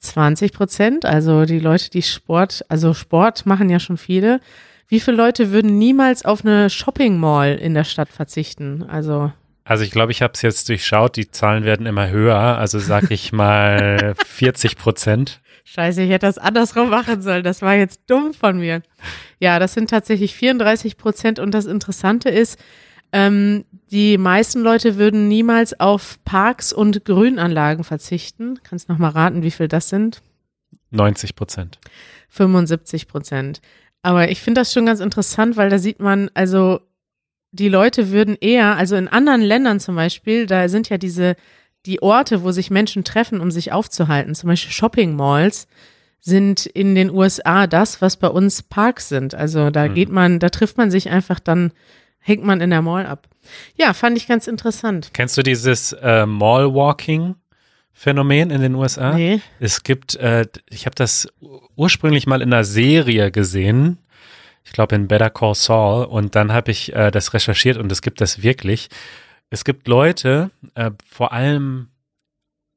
20 0.00 0.52
Prozent, 0.52 1.04
also 1.04 1.44
die 1.44 1.58
Leute, 1.58 1.90
die 1.90 2.02
Sport, 2.02 2.64
also 2.68 2.94
Sport 2.94 3.46
machen 3.46 3.70
ja 3.70 3.80
schon 3.80 3.96
viele. 3.96 4.40
Wie 4.88 5.00
viele 5.00 5.16
Leute 5.16 5.50
würden 5.50 5.78
niemals 5.78 6.24
auf 6.24 6.44
eine 6.44 6.70
Shopping 6.70 7.18
Mall 7.18 7.56
in 7.56 7.74
der 7.74 7.84
Stadt 7.84 8.08
verzichten? 8.08 8.84
Also 8.88 9.32
also 9.66 9.82
ich 9.82 9.90
glaube, 9.90 10.12
ich 10.12 10.22
habe 10.22 10.32
es 10.34 10.42
jetzt 10.42 10.68
durchschaut, 10.68 11.16
die 11.16 11.28
Zahlen 11.28 11.64
werden 11.64 11.86
immer 11.86 12.08
höher, 12.08 12.36
also 12.36 12.78
sag 12.78 13.10
ich 13.10 13.32
mal 13.32 14.14
40 14.24 14.76
Prozent. 14.76 15.40
Scheiße, 15.64 16.02
ich 16.02 16.10
hätte 16.10 16.26
das 16.26 16.38
andersrum 16.38 16.88
machen 16.90 17.20
sollen, 17.20 17.42
das 17.42 17.62
war 17.62 17.74
jetzt 17.74 18.02
dumm 18.06 18.32
von 18.32 18.58
mir. 18.58 18.82
Ja, 19.40 19.58
das 19.58 19.74
sind 19.74 19.90
tatsächlich 19.90 20.36
34 20.36 20.96
Prozent 20.96 21.40
und 21.40 21.50
das 21.50 21.66
Interessante 21.66 22.28
ist, 22.28 22.60
ähm, 23.12 23.64
die 23.90 24.18
meisten 24.18 24.60
Leute 24.60 24.98
würden 24.98 25.26
niemals 25.26 25.78
auf 25.78 26.18
Parks 26.24 26.72
und 26.72 27.04
Grünanlagen 27.04 27.82
verzichten. 27.82 28.60
Kannst 28.62 28.88
noch 28.88 28.98
mal 28.98 29.08
raten, 29.08 29.42
wie 29.42 29.50
viel 29.50 29.68
das 29.68 29.88
sind? 29.88 30.22
90 30.90 31.34
Prozent. 31.34 31.78
75 32.28 33.08
Prozent. 33.08 33.60
Aber 34.02 34.30
ich 34.30 34.40
finde 34.40 34.60
das 34.60 34.72
schon 34.72 34.86
ganz 34.86 35.00
interessant, 35.00 35.56
weil 35.56 35.70
da 35.70 35.78
sieht 35.78 35.98
man, 35.98 36.30
also 36.34 36.80
die 37.56 37.68
Leute 37.68 38.10
würden 38.10 38.36
eher, 38.40 38.76
also 38.76 38.96
in 38.96 39.08
anderen 39.08 39.40
Ländern 39.40 39.80
zum 39.80 39.96
Beispiel, 39.96 40.46
da 40.46 40.68
sind 40.68 40.88
ja 40.88 40.98
diese, 40.98 41.36
die 41.86 42.02
Orte, 42.02 42.42
wo 42.42 42.52
sich 42.52 42.70
Menschen 42.70 43.04
treffen, 43.04 43.40
um 43.40 43.50
sich 43.50 43.72
aufzuhalten, 43.72 44.34
zum 44.34 44.48
Beispiel 44.48 44.72
Shopping 44.72 45.16
Malls, 45.16 45.66
sind 46.20 46.66
in 46.66 46.94
den 46.94 47.10
USA 47.10 47.66
das, 47.66 48.02
was 48.02 48.16
bei 48.16 48.28
uns 48.28 48.62
Parks 48.62 49.08
sind. 49.08 49.34
Also 49.34 49.70
da 49.70 49.88
mhm. 49.88 49.94
geht 49.94 50.08
man, 50.10 50.38
da 50.38 50.48
trifft 50.48 50.76
man 50.76 50.90
sich 50.90 51.10
einfach, 51.10 51.40
dann 51.40 51.72
hängt 52.18 52.44
man 52.44 52.60
in 52.60 52.70
der 52.70 52.82
Mall 52.82 53.06
ab. 53.06 53.28
Ja, 53.76 53.94
fand 53.94 54.16
ich 54.16 54.26
ganz 54.26 54.48
interessant. 54.48 55.10
Kennst 55.12 55.36
du 55.36 55.42
dieses 55.42 55.92
äh, 55.92 56.26
Mall-Walking? 56.26 57.36
Phänomen 57.92 58.50
in 58.50 58.60
den 58.60 58.74
USA. 58.74 59.14
Nee. 59.14 59.40
Es 59.58 59.82
gibt, 59.82 60.16
äh, 60.16 60.46
ich 60.68 60.84
habe 60.84 60.94
das 60.94 61.28
ursprünglich 61.76 62.26
mal 62.26 62.42
in 62.42 62.52
einer 62.52 62.64
Serie 62.64 63.30
gesehen, 63.30 63.98
ich 64.66 64.72
glaube 64.72 64.96
in 64.96 65.06
Better 65.06 65.30
Call 65.30 65.54
Saul 65.54 66.04
und 66.04 66.34
dann 66.34 66.52
habe 66.52 66.72
ich 66.72 66.92
äh, 66.92 67.12
das 67.12 67.32
recherchiert 67.32 67.78
und 67.78 67.90
es 67.92 68.02
gibt 68.02 68.20
das 68.20 68.42
wirklich. 68.42 68.88
Es 69.48 69.64
gibt 69.64 69.86
Leute, 69.86 70.50
äh, 70.74 70.90
vor 71.08 71.32
allem 71.32 71.88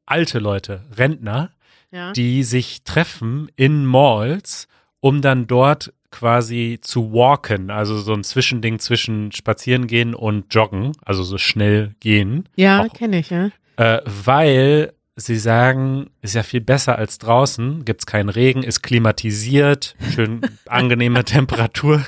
alte 0.05 0.37
Leute, 0.37 0.85
Rentner, 0.95 1.49
ja. 1.91 2.11
die 2.11 2.43
sich 2.43 2.83
treffen 2.83 3.49
in 3.55 3.85
Malls, 3.85 4.67
um 4.99 5.21
dann 5.21 5.47
dort 5.47 5.91
quasi 6.11 6.77
zu 6.79 7.11
walken, 7.11 7.71
also 7.71 7.97
so 7.97 8.13
ein 8.13 8.23
Zwischending 8.23 8.77
zwischen 8.77 9.31
Spazierengehen 9.31 10.13
und 10.13 10.53
Joggen, 10.53 10.91
also 11.03 11.23
so 11.23 11.39
schnell 11.39 11.95
gehen. 11.99 12.47
Ja, 12.55 12.87
kenne 12.87 13.19
ich, 13.19 13.31
ja. 13.31 13.49
Äh, 13.77 14.01
weil 14.05 14.93
Sie 15.19 15.37
sagen, 15.37 16.09
ist 16.21 16.35
ja 16.35 16.43
viel 16.43 16.61
besser 16.61 16.97
als 16.97 17.17
draußen, 17.17 17.83
gibt's 17.83 18.05
keinen 18.05 18.29
Regen, 18.29 18.63
ist 18.63 18.81
klimatisiert, 18.81 19.95
schön 20.15 20.41
angenehme 20.65 21.25
Temperatur. 21.25 22.05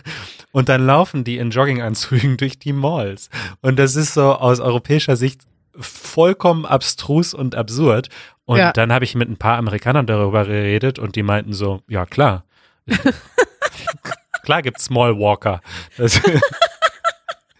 Und 0.53 0.69
dann 0.69 0.85
laufen 0.85 1.25
die 1.25 1.37
in 1.37 1.49
Jogginganzügen 1.49 2.37
durch 2.37 2.57
die 2.57 2.71
Malls. 2.71 3.29
Und 3.61 3.79
das 3.79 3.97
ist 3.97 4.13
so 4.13 4.33
aus 4.33 4.61
europäischer 4.61 5.17
Sicht 5.17 5.41
vollkommen 5.77 6.65
abstrus 6.65 7.33
und 7.33 7.53
absurd. 7.53 8.07
Und 8.45 8.59
ja. 8.59 8.71
dann 8.71 8.93
habe 8.93 9.03
ich 9.03 9.13
mit 9.15 9.29
ein 9.29 9.37
paar 9.37 9.57
Amerikanern 9.57 10.05
darüber 10.05 10.45
geredet 10.45 10.97
und 10.97 11.17
die 11.17 11.23
meinten 11.23 11.51
so, 11.51 11.81
ja 11.89 12.05
klar. 12.05 12.45
klar 14.43 14.61
gibt's 14.61 14.85
Small 14.85 15.17
Walker. 15.17 15.59
Das 15.97 16.21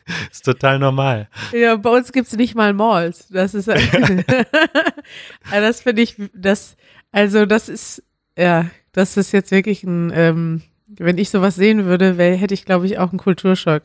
ist 0.32 0.46
total 0.46 0.80
normal. 0.80 1.28
Ja, 1.52 1.76
bei 1.76 1.90
uns 1.90 2.12
gibt's 2.12 2.36
nicht 2.36 2.56
mal 2.56 2.74
Malls. 2.74 3.28
Das 3.30 3.54
ist 3.54 3.68
das 5.52 5.82
finde 5.82 6.02
ich, 6.02 6.16
das, 6.34 6.76
also 7.12 7.46
das 7.46 7.70
ist, 7.70 8.04
ja, 8.38 8.66
das 8.92 9.18
ist 9.18 9.32
jetzt 9.32 9.52
wirklich 9.52 9.84
ein, 9.84 10.12
ähm, 10.14 10.62
wenn 10.98 11.18
ich 11.18 11.30
sowas 11.30 11.56
sehen 11.56 11.86
würde, 11.86 12.18
wär, 12.18 12.36
hätte 12.36 12.54
ich, 12.54 12.66
glaube 12.66 12.86
ich, 12.86 13.00
auch 13.00 13.12
einen 13.12 13.20
Kulturschock. 13.20 13.84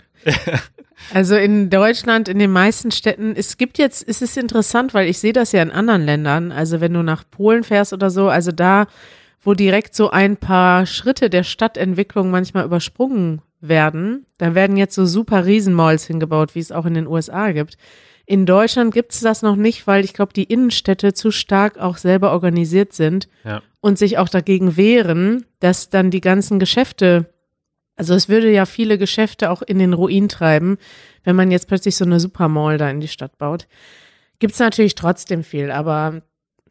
Also 1.13 1.37
in 1.37 1.71
Deutschland, 1.71 2.29
in 2.29 2.39
den 2.39 2.51
meisten 2.51 2.91
Städten, 2.91 3.35
es 3.37 3.59
gibt 3.59 3.79
jetzt, 3.79 4.07
es 4.09 4.23
ist 4.23 4.37
interessant, 4.37 4.95
weil 4.95 5.09
ich 5.09 5.19
sehe 5.19 5.33
das 5.33 5.53
ja 5.53 5.63
in 5.63 5.71
anderen 5.71 6.05
Ländern, 6.05 6.53
also 6.53 6.81
wenn 6.81 6.95
du 6.95 7.03
nach 7.03 7.25
Polen 7.31 7.65
fährst 7.65 7.93
oder 7.93 8.11
so, 8.11 8.29
also 8.29 8.51
da, 8.51 8.87
wo 9.43 9.55
direkt 9.55 9.95
so 9.95 10.11
ein 10.11 10.37
paar 10.37 10.87
Schritte 10.87 11.31
der 11.31 11.45
Stadtentwicklung 11.45 12.31
manchmal 12.31 12.65
übersprungen 12.65 13.43
werden, 13.61 14.27
da 14.39 14.55
werden 14.55 14.77
jetzt 14.77 14.95
so 14.95 15.07
super 15.07 15.47
Riesenmalls 15.47 16.07
hingebaut, 16.07 16.55
wie 16.55 16.61
es 16.61 16.73
auch 16.73 16.87
in 16.87 16.95
den 16.95 17.07
USA 17.07 17.53
gibt. 17.53 17.77
In 18.27 18.45
Deutschland 18.45 18.93
gibt 18.93 19.13
es 19.13 19.21
das 19.21 19.43
noch 19.43 19.57
nicht, 19.57 19.87
weil 19.87 20.05
ich 20.05 20.13
glaube, 20.13 20.33
die 20.33 20.45
Innenstädte 20.45 21.15
zu 21.15 21.31
stark 21.31 21.79
auch 21.79 21.97
selber 21.97 22.33
organisiert 22.33 22.93
sind 22.93 23.29
ja. 23.45 23.63
und 23.81 23.99
sich 23.99 24.19
auch 24.19 24.29
dagegen 24.29 24.77
wehren, 24.77 25.45
dass 25.61 25.91
dann 25.91 26.11
die 26.11 26.21
ganzen 26.21 26.59
Geschäfte 26.59 27.27
also 27.97 28.15
es 28.15 28.29
würde 28.29 28.53
ja 28.53 28.67
viele 28.67 28.99
Geschäfte 28.99 29.51
auch 29.51 29.63
in 29.63 29.79
den 29.79 29.95
Ruin 29.95 30.29
treiben, 30.29 30.77
wenn 31.25 31.35
man 31.35 31.51
jetzt 31.51 31.67
plötzlich 31.67 31.97
so 31.97 32.05
eine 32.05 32.21
Supermall 32.21 32.77
da 32.79 32.91
in 32.91 33.01
die 33.01 33.09
Stadt 33.09 33.39
baut. 33.39 33.67
Gibt 34.39 34.53
es 34.53 34.61
natürlich 34.61 34.95
trotzdem 34.95 35.43
viel, 35.43 35.71
aber 35.71 36.23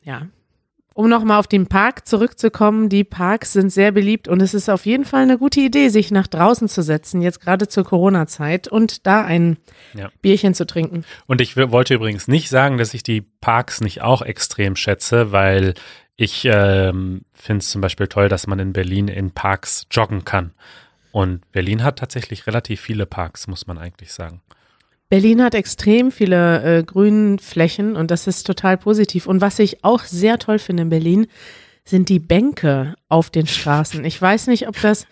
ja. 0.03 0.27
Um 0.97 1.09
nochmal 1.09 1.39
auf 1.39 1.47
den 1.47 1.67
Park 1.67 2.07
zurückzukommen, 2.07 2.87
die 2.87 3.03
Parks 3.03 3.51
sind 3.51 3.69
sehr 3.69 3.91
beliebt 3.91 4.29
und 4.29 4.41
es 4.41 4.53
ist 4.53 4.69
auf 4.69 4.85
jeden 4.85 5.03
Fall 5.03 5.23
eine 5.23 5.37
gute 5.37 5.59
Idee, 5.59 5.89
sich 5.89 6.09
nach 6.09 6.25
draußen 6.25 6.69
zu 6.69 6.81
setzen, 6.81 7.21
jetzt 7.21 7.41
gerade 7.41 7.67
zur 7.67 7.83
Corona-Zeit 7.83 8.69
und 8.69 9.05
da 9.05 9.25
ein 9.25 9.57
ja. 9.93 10.09
Bierchen 10.21 10.53
zu 10.53 10.65
trinken. 10.65 11.03
Und 11.27 11.41
ich 11.41 11.57
wollte 11.57 11.95
übrigens 11.95 12.29
nicht 12.29 12.47
sagen, 12.47 12.77
dass 12.77 12.93
ich 12.93 13.03
die 13.03 13.19
Parks 13.19 13.81
nicht 13.81 14.03
auch 14.03 14.21
extrem 14.21 14.77
schätze, 14.77 15.33
weil 15.33 15.73
ich 16.15 16.45
ähm, 16.45 17.23
finde 17.33 17.59
es 17.59 17.71
zum 17.71 17.81
Beispiel 17.81 18.07
toll, 18.07 18.29
dass 18.29 18.47
man 18.47 18.59
in 18.59 18.71
Berlin 18.71 19.09
in 19.09 19.31
Parks 19.31 19.87
joggen 19.91 20.23
kann. 20.23 20.53
Und 21.11 21.51
Berlin 21.51 21.83
hat 21.83 21.99
tatsächlich 21.99 22.47
relativ 22.47 22.79
viele 22.79 23.05
Parks, 23.05 23.47
muss 23.47 23.67
man 23.67 23.77
eigentlich 23.77 24.13
sagen. 24.13 24.41
Berlin 25.09 25.43
hat 25.43 25.53
extrem 25.53 26.11
viele 26.11 26.79
äh, 26.79 26.83
Grünflächen 26.83 27.95
und 27.95 28.11
das 28.11 28.27
ist 28.27 28.45
total 28.45 28.77
positiv. 28.77 29.27
Und 29.27 29.41
was 29.41 29.59
ich 29.59 29.83
auch 29.83 30.03
sehr 30.03 30.39
toll 30.39 30.59
finde 30.59 30.83
in 30.83 30.89
Berlin, 30.89 31.27
sind 31.83 32.09
die 32.09 32.19
Bänke 32.19 32.95
auf 33.07 33.29
den 33.29 33.45
Straßen. 33.45 34.03
Ich 34.05 34.19
weiß 34.19 34.47
nicht, 34.47 34.67
ob 34.67 34.79
das 34.81 35.05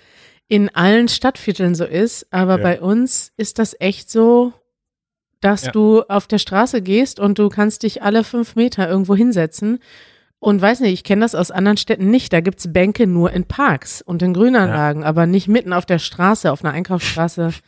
in 0.47 0.73
allen 0.75 1.07
Stadtvierteln 1.07 1.75
so 1.75 1.85
ist, 1.85 2.27
aber 2.31 2.57
ja. 2.57 2.63
bei 2.63 2.81
uns 2.81 3.31
ist 3.37 3.59
das 3.59 3.75
echt 3.79 4.09
so, 4.09 4.53
dass 5.39 5.65
ja. 5.65 5.71
du 5.71 6.01
auf 6.03 6.25
der 6.27 6.39
Straße 6.39 6.81
gehst 6.81 7.19
und 7.19 7.37
du 7.37 7.49
kannst 7.49 7.83
dich 7.83 8.01
alle 8.01 8.23
fünf 8.23 8.55
Meter 8.55 8.89
irgendwo 8.89 9.15
hinsetzen 9.15 9.79
und 10.39 10.61
weiß 10.61 10.81
nicht, 10.81 10.93
ich 10.93 11.03
kenne 11.03 11.21
das 11.21 11.35
aus 11.35 11.51
anderen 11.51 11.77
Städten 11.77 12.09
nicht. 12.09 12.33
Da 12.33 12.41
gibt 12.41 12.59
es 12.59 12.73
Bänke 12.73 13.07
nur 13.07 13.31
in 13.31 13.45
Parks 13.45 14.01
und 14.01 14.21
in 14.21 14.33
Grünanlagen, 14.33 15.03
ja. 15.03 15.07
aber 15.07 15.25
nicht 15.25 15.47
mitten 15.47 15.71
auf 15.71 15.85
der 15.85 15.99
Straße, 15.99 16.51
auf 16.51 16.63
einer 16.63 16.73
Einkaufsstraße. 16.73 17.51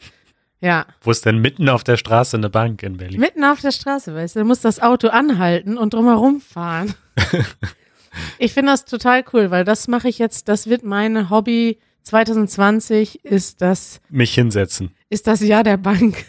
Ja. 0.65 0.87
Wo 1.01 1.11
ist 1.11 1.23
denn 1.27 1.37
mitten 1.37 1.69
auf 1.69 1.83
der 1.83 1.95
Straße 1.95 2.37
eine 2.37 2.49
Bank 2.49 2.81
in 2.81 2.97
Berlin? 2.97 3.19
Mitten 3.19 3.43
auf 3.43 3.61
der 3.61 3.71
Straße, 3.71 4.15
weißt 4.15 4.35
du, 4.35 4.39
da 4.39 4.45
muss 4.45 4.61
das 4.61 4.79
Auto 4.79 5.09
anhalten 5.09 5.77
und 5.77 5.93
drumherum 5.93 6.41
fahren. 6.41 6.95
ich 8.39 8.51
finde 8.53 8.71
das 8.71 8.85
total 8.85 9.23
cool, 9.31 9.51
weil 9.51 9.63
das 9.63 9.87
mache 9.87 10.09
ich 10.09 10.17
jetzt, 10.17 10.47
das 10.47 10.65
wird 10.65 10.83
mein 10.83 11.29
Hobby 11.29 11.77
2020, 12.01 13.23
ist 13.23 13.61
das. 13.61 14.01
Mich 14.09 14.33
hinsetzen. 14.33 14.89
Ist 15.11 15.27
das 15.27 15.41
Jahr 15.41 15.63
der 15.63 15.77
Bank. 15.77 16.25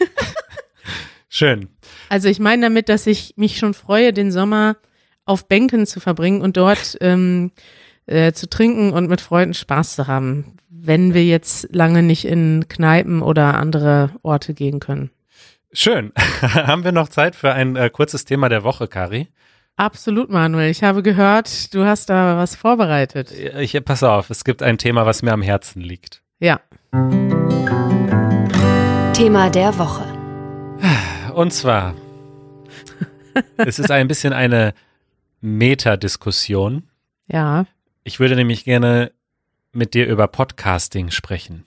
Schön. 1.30 1.70
Also 2.10 2.28
ich 2.28 2.38
meine 2.38 2.66
damit, 2.66 2.90
dass 2.90 3.06
ich 3.06 3.32
mich 3.38 3.56
schon 3.56 3.72
freue, 3.72 4.12
den 4.12 4.30
Sommer 4.30 4.76
auf 5.24 5.48
Bänken 5.48 5.86
zu 5.86 5.98
verbringen 5.98 6.42
und 6.42 6.58
dort 6.58 6.98
ähm, 7.00 7.52
äh, 8.06 8.32
zu 8.32 8.48
trinken 8.48 8.92
und 8.92 9.08
mit 9.08 9.20
Freunden 9.20 9.54
Spaß 9.54 9.96
zu 9.96 10.06
haben, 10.06 10.56
wenn 10.68 11.14
wir 11.14 11.24
jetzt 11.24 11.74
lange 11.74 12.02
nicht 12.02 12.24
in 12.24 12.66
Kneipen 12.68 13.22
oder 13.22 13.54
andere 13.54 14.10
Orte 14.22 14.54
gehen 14.54 14.80
können. 14.80 15.10
Schön. 15.72 16.12
haben 16.40 16.84
wir 16.84 16.92
noch 16.92 17.08
Zeit 17.08 17.36
für 17.36 17.52
ein 17.52 17.76
äh, 17.76 17.90
kurzes 17.90 18.24
Thema 18.24 18.48
der 18.48 18.62
Woche, 18.64 18.88
Kari? 18.88 19.28
Absolut, 19.76 20.30
Manuel. 20.30 20.70
Ich 20.70 20.82
habe 20.82 21.02
gehört, 21.02 21.74
du 21.74 21.84
hast 21.84 22.08
da 22.08 22.38
was 22.38 22.56
vorbereitet. 22.56 23.30
Ich 23.30 23.78
pass 23.84 24.02
auf, 24.02 24.30
es 24.30 24.44
gibt 24.44 24.62
ein 24.62 24.78
Thema, 24.78 25.04
was 25.04 25.20
mir 25.20 25.32
am 25.32 25.42
Herzen 25.42 25.82
liegt. 25.82 26.22
Ja. 26.38 26.60
Thema 29.12 29.50
der 29.50 29.78
Woche. 29.78 30.04
Und 31.34 31.52
zwar, 31.52 31.94
es 33.58 33.78
ist 33.78 33.90
ein 33.90 34.08
bisschen 34.08 34.32
eine 34.32 34.72
Metadiskussion. 35.42 36.84
Ja. 37.26 37.66
Ich 38.06 38.20
würde 38.20 38.36
nämlich 38.36 38.62
gerne 38.62 39.10
mit 39.72 39.92
dir 39.92 40.06
über 40.06 40.28
Podcasting 40.28 41.10
sprechen. 41.10 41.66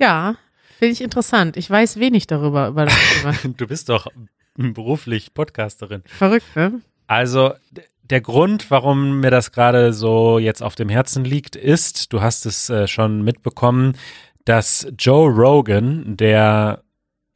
Ja, 0.00 0.34
finde 0.80 0.94
ich 0.94 1.00
interessant. 1.00 1.56
Ich 1.56 1.70
weiß 1.70 2.00
wenig 2.00 2.26
darüber. 2.26 2.66
Über 2.66 2.86
das 2.86 2.98
Thema. 3.22 3.34
du 3.56 3.68
bist 3.68 3.88
doch 3.88 4.08
beruflich 4.56 5.32
Podcasterin. 5.32 6.02
Verrückt, 6.06 6.56
ne? 6.56 6.80
Also 7.06 7.54
der 8.02 8.20
Grund, 8.20 8.68
warum 8.72 9.20
mir 9.20 9.30
das 9.30 9.52
gerade 9.52 9.92
so 9.92 10.40
jetzt 10.40 10.60
auf 10.60 10.74
dem 10.74 10.88
Herzen 10.88 11.24
liegt, 11.24 11.54
ist, 11.54 12.12
du 12.12 12.20
hast 12.20 12.46
es 12.46 12.68
äh, 12.68 12.88
schon 12.88 13.22
mitbekommen, 13.22 13.96
dass 14.44 14.88
Joe 14.98 15.30
Rogan, 15.30 16.16
der 16.16 16.82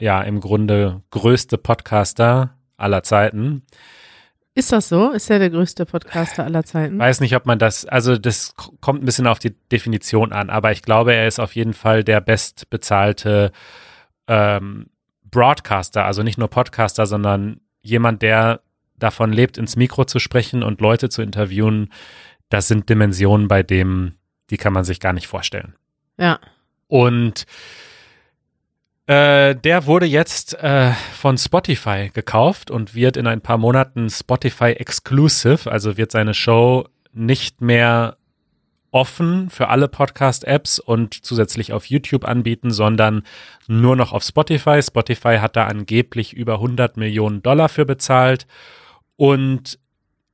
ja 0.01 0.21
im 0.23 0.41
Grunde 0.41 1.03
größte 1.13 1.57
Podcaster 1.57 2.59
aller 2.79 3.05
Zeiten, 3.05 3.63
ist 4.55 4.73
das 4.73 4.89
so? 4.89 5.11
Ist 5.11 5.31
er 5.31 5.39
der 5.39 5.51
größte 5.51 5.85
Podcaster 5.85 6.45
aller 6.45 6.65
Zeiten? 6.65 6.99
Weiß 6.99 7.21
nicht, 7.21 7.35
ob 7.35 7.45
man 7.47 7.59
das, 7.59 7.85
also 7.87 8.17
das 8.17 8.55
kommt 8.81 9.03
ein 9.03 9.07
bisschen 9.07 9.27
auf 9.27 9.39
die 9.39 9.55
Definition 9.73 10.33
an, 10.33 10.49
aber 10.49 10.71
ich 10.73 10.83
glaube, 10.83 11.13
er 11.13 11.27
ist 11.27 11.41
auf 11.41 11.57
jeden 11.57 11.75
Fall 11.75 12.05
der 12.05 12.21
bestbezahlte 12.21 13.51
ähm, 14.29 14.87
Broadcaster, 15.25 16.05
also 16.05 16.23
nicht 16.23 16.39
nur 16.39 16.49
Podcaster, 16.49 17.07
sondern 17.07 17.61
jemand, 17.83 18.23
der 18.23 18.61
davon 18.97 19.33
lebt, 19.33 19.59
ins 19.59 19.75
Mikro 19.75 20.05
zu 20.05 20.21
sprechen 20.21 20.63
und 20.63 20.81
Leute 20.81 21.09
zu 21.09 21.23
interviewen. 21.23 21.93
Das 22.49 22.69
sind 22.69 22.89
Dimensionen, 22.89 23.49
bei 23.49 23.65
dem, 23.65 24.15
die 24.51 24.57
kann 24.57 24.73
man 24.73 24.85
sich 24.85 25.01
gar 25.01 25.13
nicht 25.13 25.27
vorstellen. 25.27 25.75
Ja. 26.17 26.39
Und 26.87 27.47
äh, 29.07 29.55
der 29.55 29.87
wurde 29.87 30.07
jetzt 30.07 30.55
äh, 30.63 30.93
von 31.13 31.37
Spotify 31.37 32.11
gekauft 32.13 32.71
und 32.71 32.95
wird 32.95 33.17
in 33.17 33.27
ein 33.27 33.41
paar 33.41 33.59
Monaten 33.59 34.09
Spotify 34.09 34.73
Exclusive, 34.73 35.71
also 35.71 35.97
wird 35.97 36.11
seine 36.11 36.35
Show 36.35 36.87
nicht 37.13 37.61
mehr 37.61 38.17
offen 38.91 39.51
für 39.51 39.69
alle 39.69 39.89
Podcast-Apps 39.89 40.79
und 40.79 41.25
zusätzlich 41.25 41.73
auf 41.73 41.87
YouTube 41.87 42.25
anbieten, 42.25 42.71
sondern 42.71 43.25
nur 43.67 43.97
noch 43.97 44.13
auf 44.13 44.23
Spotify. 44.23 44.81
Spotify 44.81 45.39
hat 45.39 45.57
da 45.57 45.67
angeblich 45.67 46.33
über 46.33 46.55
100 46.55 46.97
Millionen 46.97 47.43
Dollar 47.43 47.69
für 47.69 47.85
bezahlt 47.85 48.47
und 49.17 49.79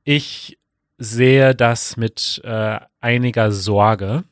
ich 0.03 0.59
sehe 0.99 1.55
das 1.55 1.97
mit 1.97 2.39
äh, 2.43 2.79
einiger 2.99 3.51
Sorge. 3.51 4.23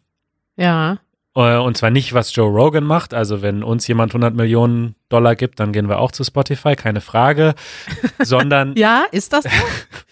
Ja. 0.56 1.00
Äh, 1.36 1.58
und 1.58 1.78
zwar 1.78 1.90
nicht, 1.92 2.14
was 2.14 2.36
Joe 2.36 2.50
Rogan 2.50 2.84
macht. 2.84 3.14
Also 3.14 3.42
wenn 3.42 3.64
uns 3.64 3.88
jemand 3.88 4.12
100 4.12 4.34
Millionen 4.34 4.96
Dollar 5.10 5.36
gibt, 5.36 5.60
dann 5.60 5.72
gehen 5.72 5.90
wir 5.90 6.00
auch 6.00 6.12
zu 6.12 6.24
Spotify, 6.24 6.76
keine 6.76 7.02
Frage. 7.02 7.56
Sondern. 8.20 8.76
ja, 8.76 9.06
ist 9.12 9.34
das 9.34 9.44
so? 9.44 9.50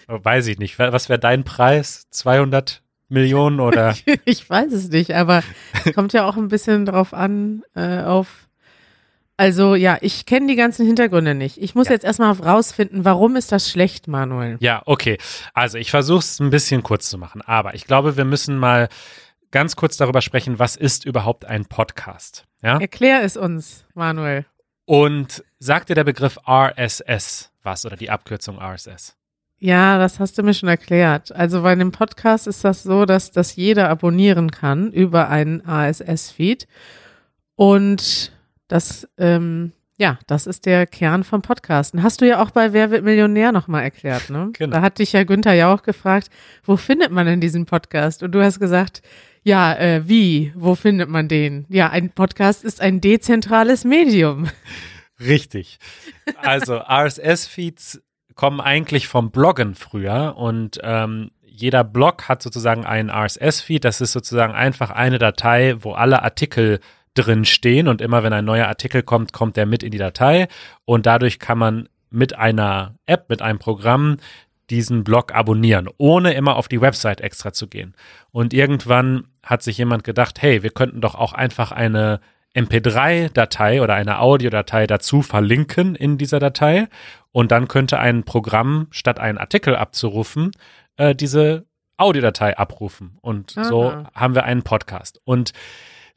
weiß 0.24 0.48
ich 0.48 0.60
nicht. 0.60 0.80
Was 0.80 1.10
wäre 1.10 1.20
dein 1.20 1.44
Preis? 1.44 2.08
200 2.12 2.82
Millionen 3.10 3.60
oder? 3.60 3.96
ich 4.26 4.50
weiß 4.50 4.72
es 4.74 4.90
nicht, 4.90 5.16
aber 5.16 5.44
es 5.86 5.94
kommt 5.94 6.14
ja 6.14 6.26
auch 6.26 6.38
ein 6.38 6.50
bisschen 6.50 6.86
drauf 6.86 7.14
an, 7.14 7.64
äh, 7.76 8.02
auf. 8.02 8.48
Also 9.40 9.76
ja, 9.76 10.00
ich 10.02 10.26
kenne 10.26 10.48
die 10.48 10.56
ganzen 10.56 10.86
Hintergründe 10.88 11.36
nicht. 11.36 11.62
Ich 11.62 11.76
muss 11.76 11.88
ja. 11.88 11.94
jetzt 11.94 12.04
erstmal 12.04 12.32
rausfinden, 12.32 13.06
warum 13.06 13.36
ist 13.36 13.52
das 13.52 13.70
schlecht, 13.70 14.08
Manuel? 14.08 14.58
Ja, 14.62 14.82
okay. 14.86 15.20
Also 15.54 15.78
ich 15.78 15.92
versuche 15.92 16.20
es 16.20 16.40
ein 16.40 16.50
bisschen 16.50 16.82
kurz 16.82 17.08
zu 17.08 17.20
machen, 17.20 17.44
aber 17.44 17.76
ich 17.76 17.86
glaube, 17.86 18.18
wir 18.18 18.26
müssen 18.26 18.58
mal 18.58 18.90
ganz 19.52 19.76
kurz 19.76 19.98
darüber 19.98 20.22
sprechen, 20.22 20.60
was 20.60 20.76
ist 20.76 21.06
überhaupt 21.06 21.46
ein 21.46 21.66
Podcast? 21.66 22.46
Ja? 22.62 22.80
Erklär 22.80 23.24
es 23.24 23.38
uns, 23.38 23.86
Manuel. 23.94 24.46
Und 24.86 25.44
sagt 25.60 25.90
dir 25.90 25.96
der 25.96 26.04
Begriff 26.06 26.38
RSS 26.48 27.52
was 27.64 27.86
oder 27.86 27.98
die 27.98 28.10
Abkürzung 28.10 28.58
RSS? 28.60 29.16
Ja, 29.60 29.98
das 29.98 30.20
hast 30.20 30.38
du 30.38 30.44
mir 30.44 30.54
schon 30.54 30.70
erklärt. 30.70 31.32
Also 31.36 31.64
bei 31.64 31.72
einem 31.72 31.92
Podcast 31.92 32.48
ist 32.48 32.64
das 32.64 32.84
so, 32.84 33.06
dass 33.06 33.32
das 33.32 33.56
jeder 33.56 33.90
abonnieren 33.90 34.52
kann 34.52 34.92
über 34.92 35.30
einen 35.30 35.62
RSS-Feed. 35.68 36.68
Und 37.56 38.32
das, 38.68 39.08
ähm, 39.18 39.72
Ja, 40.00 40.20
das 40.28 40.46
ist 40.46 40.68
der 40.68 40.86
Kern 40.86 41.24
vom 41.24 41.42
Podcasten. 41.42 42.04
Hast 42.04 42.22
du 42.22 42.28
ja 42.28 42.40
auch 42.40 42.52
bei 42.52 42.72
Wer 42.72 42.92
wird 42.92 43.04
Millionär 43.04 43.52
nochmal 43.52 43.82
erklärt, 43.82 44.30
ne? 44.30 44.52
Genau. 44.54 44.76
Da 44.76 44.82
hat 44.84 45.00
dich 45.00 45.12
ja 45.14 45.24
Günther 45.24 45.54
ja 45.54 45.74
auch 45.74 45.82
gefragt, 45.82 46.30
wo 46.64 46.78
findet 46.78 47.12
man 47.12 47.26
denn 47.26 47.42
diesen 47.42 47.66
Podcast? 47.66 48.22
Und 48.22 48.32
du 48.34 48.44
hast 48.44 48.60
gesagt, 48.60 49.02
ja, 49.48 49.74
äh, 49.76 50.10
wie? 50.10 50.52
Wo 50.56 50.76
findet 50.76 51.08
man 51.08 51.30
den? 51.30 51.66
Ja, 51.70 51.90
ein 51.90 52.10
Podcast 52.10 52.66
ist 52.66 52.82
ein 52.82 53.00
dezentrales 53.00 53.86
Medium. 53.86 54.50
Richtig. 55.22 55.80
Also 56.42 56.76
RSS-Feeds 56.76 58.02
kommen 58.36 58.60
eigentlich 58.60 59.08
vom 59.08 59.32
Bloggen 59.32 59.74
früher 59.74 60.36
und 60.36 60.82
ähm, 60.84 61.32
jeder 61.46 61.86
Blog 61.86 62.28
hat 62.28 62.44
sozusagen 62.44 62.86
einen 62.86 63.10
RSS-Feed. 63.10 63.86
Das 63.86 64.02
ist 64.02 64.12
sozusagen 64.12 64.54
einfach 64.54 64.92
eine 64.92 65.18
Datei, 65.18 65.76
wo 65.80 65.94
alle 65.94 66.24
Artikel 66.24 66.82
drin 67.14 67.46
stehen 67.46 67.88
und 67.88 68.02
immer 68.02 68.24
wenn 68.24 68.34
ein 68.34 68.44
neuer 68.44 68.68
Artikel 68.68 69.02
kommt, 69.02 69.32
kommt 69.32 69.56
der 69.56 69.66
mit 69.66 69.82
in 69.82 69.92
die 69.92 69.98
Datei 69.98 70.50
und 70.84 71.06
dadurch 71.06 71.40
kann 71.40 71.58
man 71.58 71.88
mit 72.10 72.38
einer 72.38 72.96
App, 73.06 73.30
mit 73.30 73.42
einem 73.42 73.60
Programm 73.60 74.18
diesen 74.70 75.04
Blog 75.04 75.34
abonnieren, 75.34 75.90
ohne 75.98 76.34
immer 76.34 76.58
auf 76.58 76.68
die 76.68 76.82
Website 76.82 77.22
extra 77.22 77.54
zu 77.54 77.68
gehen. 77.68 77.96
Und 78.32 78.54
irgendwann 78.54 79.28
hat 79.48 79.64
sich 79.64 79.78
jemand 79.78 80.04
gedacht, 80.04 80.42
hey, 80.42 80.62
wir 80.62 80.70
könnten 80.70 81.02
doch 81.02 81.16
auch 81.16 81.34
einfach 81.34 81.72
eine 81.72 82.20
MP3-Datei 82.56 83.82
oder 83.82 83.96
eine 83.96 84.20
Audiodatei 84.20 84.88
dazu 84.88 85.22
verlinken 85.22 85.96
in 85.96 86.18
dieser 86.18 86.40
Datei 86.40 86.88
und 87.32 87.52
dann 87.52 87.68
könnte 87.68 88.00
ein 88.00 88.24
Programm, 88.24 88.88
statt 88.92 89.20
einen 89.20 89.38
Artikel 89.38 89.76
abzurufen, 89.76 90.52
äh, 90.98 91.16
diese 91.16 91.66
Audiodatei 91.98 92.58
abrufen. 92.58 93.18
Und 93.22 93.58
Aha. 93.58 93.64
so 93.64 94.06
haben 94.14 94.36
wir 94.36 94.44
einen 94.44 94.64
Podcast. 94.64 95.20
Und 95.24 95.54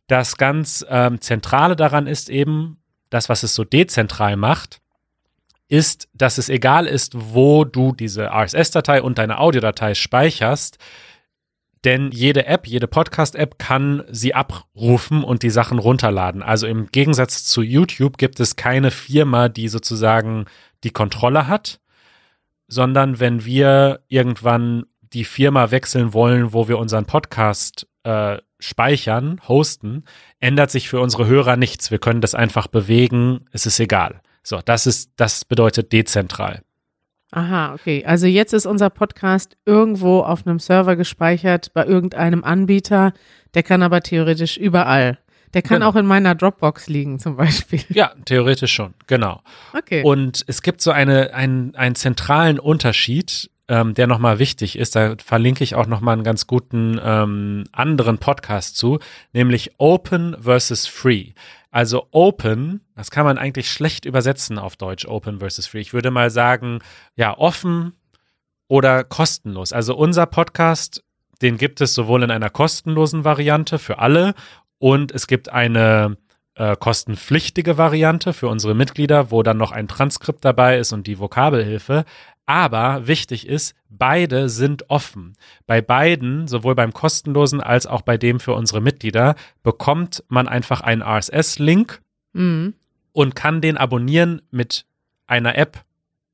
das 0.06 0.36
ganz 0.36 0.84
ähm, 0.88 1.20
Zentrale 1.20 1.76
daran 1.76 2.06
ist 2.06 2.30
eben, 2.30 2.78
das, 3.10 3.28
was 3.28 3.42
es 3.42 3.54
so 3.54 3.64
dezentral 3.64 4.36
macht, 4.36 4.80
ist, 5.68 6.08
dass 6.14 6.38
es 6.38 6.48
egal 6.48 6.86
ist, 6.86 7.12
wo 7.34 7.64
du 7.64 7.92
diese 7.92 8.30
RSS-Datei 8.32 9.02
und 9.02 9.18
deine 9.18 9.38
Audiodatei 9.38 9.94
speicherst, 9.94 10.78
denn 11.84 12.10
jede 12.10 12.46
App, 12.46 12.66
jede 12.66 12.86
Podcast-App 12.86 13.58
kann 13.58 14.04
sie 14.10 14.34
abrufen 14.34 15.24
und 15.24 15.42
die 15.42 15.50
Sachen 15.50 15.78
runterladen. 15.78 16.42
Also 16.42 16.66
im 16.66 16.88
Gegensatz 16.92 17.44
zu 17.44 17.62
YouTube 17.62 18.18
gibt 18.18 18.40
es 18.40 18.56
keine 18.56 18.90
Firma, 18.90 19.48
die 19.48 19.68
sozusagen 19.68 20.44
die 20.84 20.90
Kontrolle 20.90 21.46
hat, 21.46 21.80
sondern 22.68 23.18
wenn 23.18 23.44
wir 23.44 24.00
irgendwann 24.08 24.84
die 25.12 25.24
Firma 25.24 25.70
wechseln 25.70 26.12
wollen, 26.12 26.52
wo 26.52 26.68
wir 26.68 26.78
unseren 26.78 27.06
Podcast 27.06 27.86
äh, 28.04 28.38
speichern, 28.58 29.40
hosten, 29.48 30.04
ändert 30.38 30.70
sich 30.70 30.88
für 30.88 31.00
unsere 31.00 31.26
Hörer 31.26 31.56
nichts. 31.56 31.90
Wir 31.90 31.98
können 31.98 32.20
das 32.20 32.34
einfach 32.34 32.66
bewegen, 32.66 33.46
es 33.52 33.66
ist 33.66 33.80
egal. 33.80 34.20
So, 34.42 34.60
das 34.64 34.86
ist, 34.86 35.12
das 35.16 35.44
bedeutet 35.44 35.92
dezentral. 35.92 36.62
Aha, 37.32 37.74
okay. 37.74 38.04
Also 38.04 38.26
jetzt 38.26 38.52
ist 38.52 38.66
unser 38.66 38.90
Podcast 38.90 39.56
irgendwo 39.64 40.20
auf 40.20 40.46
einem 40.46 40.58
Server 40.58 40.96
gespeichert 40.96 41.72
bei 41.72 41.86
irgendeinem 41.86 42.42
Anbieter. 42.44 43.12
Der 43.54 43.62
kann 43.62 43.82
aber 43.82 44.00
theoretisch 44.00 44.56
überall. 44.56 45.18
Der 45.54 45.62
kann 45.62 45.80
genau. 45.80 45.90
auch 45.90 45.96
in 45.96 46.06
meiner 46.06 46.34
Dropbox 46.34 46.88
liegen, 46.88 47.18
zum 47.18 47.36
Beispiel. 47.36 47.80
Ja, 47.88 48.12
theoretisch 48.24 48.72
schon, 48.72 48.94
genau. 49.06 49.42
Okay. 49.76 50.02
Und 50.04 50.44
es 50.46 50.62
gibt 50.62 50.80
so 50.80 50.90
eine, 50.90 51.34
einen, 51.34 51.74
einen 51.74 51.94
zentralen 51.94 52.58
Unterschied 52.58 53.50
ähm, 53.70 53.94
der 53.94 54.08
nochmal 54.08 54.40
wichtig 54.40 54.76
ist. 54.76 54.96
Da 54.96 55.14
verlinke 55.24 55.62
ich 55.62 55.76
auch 55.76 55.86
nochmal 55.86 56.14
einen 56.14 56.24
ganz 56.24 56.48
guten 56.48 57.00
ähm, 57.02 57.64
anderen 57.70 58.18
Podcast 58.18 58.76
zu, 58.76 58.98
nämlich 59.32 59.70
Open 59.78 60.36
versus 60.40 60.88
Free. 60.88 61.32
Also 61.70 62.08
Open, 62.10 62.80
das 62.96 63.12
kann 63.12 63.24
man 63.24 63.38
eigentlich 63.38 63.70
schlecht 63.70 64.04
übersetzen 64.04 64.58
auf 64.58 64.76
Deutsch, 64.76 65.06
Open 65.06 65.38
versus 65.38 65.68
Free. 65.68 65.80
Ich 65.80 65.94
würde 65.94 66.10
mal 66.10 66.30
sagen, 66.30 66.80
ja, 67.14 67.38
offen 67.38 67.92
oder 68.66 69.04
kostenlos. 69.04 69.72
Also 69.72 69.96
unser 69.96 70.26
Podcast, 70.26 71.04
den 71.40 71.56
gibt 71.56 71.80
es 71.80 71.94
sowohl 71.94 72.24
in 72.24 72.32
einer 72.32 72.50
kostenlosen 72.50 73.24
Variante 73.24 73.78
für 73.78 74.00
alle 74.00 74.34
und 74.78 75.12
es 75.12 75.28
gibt 75.28 75.48
eine 75.48 76.16
äh, 76.60 76.76
kostenpflichtige 76.76 77.78
Variante 77.78 78.32
für 78.32 78.48
unsere 78.48 78.74
Mitglieder, 78.74 79.30
wo 79.30 79.42
dann 79.42 79.56
noch 79.56 79.72
ein 79.72 79.88
Transkript 79.88 80.44
dabei 80.44 80.78
ist 80.78 80.92
und 80.92 81.06
die 81.06 81.18
Vokabelhilfe. 81.18 82.04
Aber 82.50 83.06
wichtig 83.06 83.46
ist, 83.46 83.76
beide 83.90 84.48
sind 84.48 84.90
offen. 84.90 85.34
Bei 85.68 85.80
beiden, 85.80 86.48
sowohl 86.48 86.74
beim 86.74 86.92
kostenlosen 86.92 87.60
als 87.60 87.86
auch 87.86 88.02
bei 88.02 88.16
dem 88.16 88.40
für 88.40 88.54
unsere 88.54 88.80
Mitglieder, 88.80 89.36
bekommt 89.62 90.24
man 90.26 90.48
einfach 90.48 90.80
einen 90.80 91.00
RSS-Link 91.00 92.02
mhm. 92.32 92.74
und 93.12 93.36
kann 93.36 93.60
den 93.60 93.76
abonnieren 93.76 94.42
mit 94.50 94.84
einer 95.28 95.56
App 95.56 95.84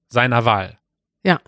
seiner 0.09 0.47
Wahl. 0.47 0.79
Ja. 1.23 1.39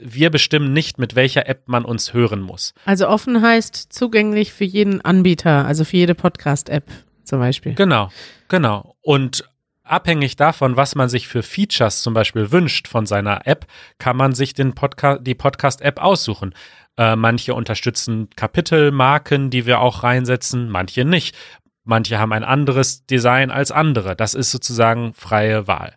wir 0.00 0.30
bestimmen 0.30 0.72
nicht, 0.72 0.98
mit 0.98 1.14
welcher 1.14 1.48
App 1.48 1.68
man 1.68 1.84
uns 1.84 2.12
hören 2.12 2.40
muss. 2.40 2.74
Also 2.84 3.06
offen 3.06 3.40
heißt 3.40 3.92
zugänglich 3.92 4.52
für 4.52 4.64
jeden 4.64 5.02
Anbieter, 5.02 5.66
also 5.66 5.84
für 5.84 5.98
jede 5.98 6.16
Podcast-App 6.16 6.90
zum 7.22 7.38
Beispiel. 7.38 7.74
Genau, 7.74 8.10
genau. 8.48 8.96
Und 9.02 9.44
abhängig 9.86 10.36
davon, 10.36 10.76
was 10.76 10.94
man 10.94 11.08
sich 11.08 11.28
für 11.28 11.42
Features 11.42 12.02
zum 12.02 12.14
Beispiel 12.14 12.52
wünscht 12.52 12.88
von 12.88 13.06
seiner 13.06 13.46
App, 13.46 13.66
kann 13.98 14.16
man 14.16 14.32
sich 14.32 14.54
den 14.54 14.74
Podca 14.74 15.18
die 15.18 15.34
Podcast-App 15.34 16.02
aussuchen. 16.02 16.54
Äh, 16.96 17.16
manche 17.16 17.54
unterstützen 17.54 18.28
Kapitelmarken, 18.36 19.50
die 19.50 19.66
wir 19.66 19.80
auch 19.80 20.02
reinsetzen, 20.02 20.68
manche 20.68 21.04
nicht. 21.04 21.36
Manche 21.84 22.18
haben 22.18 22.32
ein 22.32 22.42
anderes 22.42 23.06
Design 23.06 23.50
als 23.50 23.70
andere. 23.70 24.16
Das 24.16 24.34
ist 24.34 24.50
sozusagen 24.50 25.14
freie 25.14 25.68
Wahl. 25.68 25.94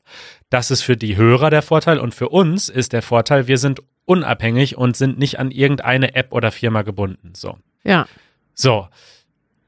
Das 0.49 0.69
ist 0.69 0.83
für 0.83 0.97
die 0.97 1.15
Hörer 1.15 1.49
der 1.49 1.63
Vorteil 1.63 1.99
und 1.99 2.13
für 2.13 2.29
uns 2.29 2.69
ist 2.69 2.93
der 2.93 3.01
Vorteil, 3.01 3.47
wir 3.47 3.57
sind 3.57 3.81
unabhängig 4.05 4.77
und 4.77 4.97
sind 4.97 5.17
nicht 5.17 5.39
an 5.39 5.51
irgendeine 5.51 6.15
App 6.15 6.33
oder 6.33 6.51
Firma 6.51 6.83
gebunden. 6.83 7.33
So. 7.35 7.57
Ja. 7.83 8.07
So. 8.53 8.87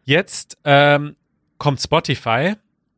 Jetzt 0.03 0.57
ähm, 0.63 1.15
kommt 1.57 1.79
Spotify 1.79 2.55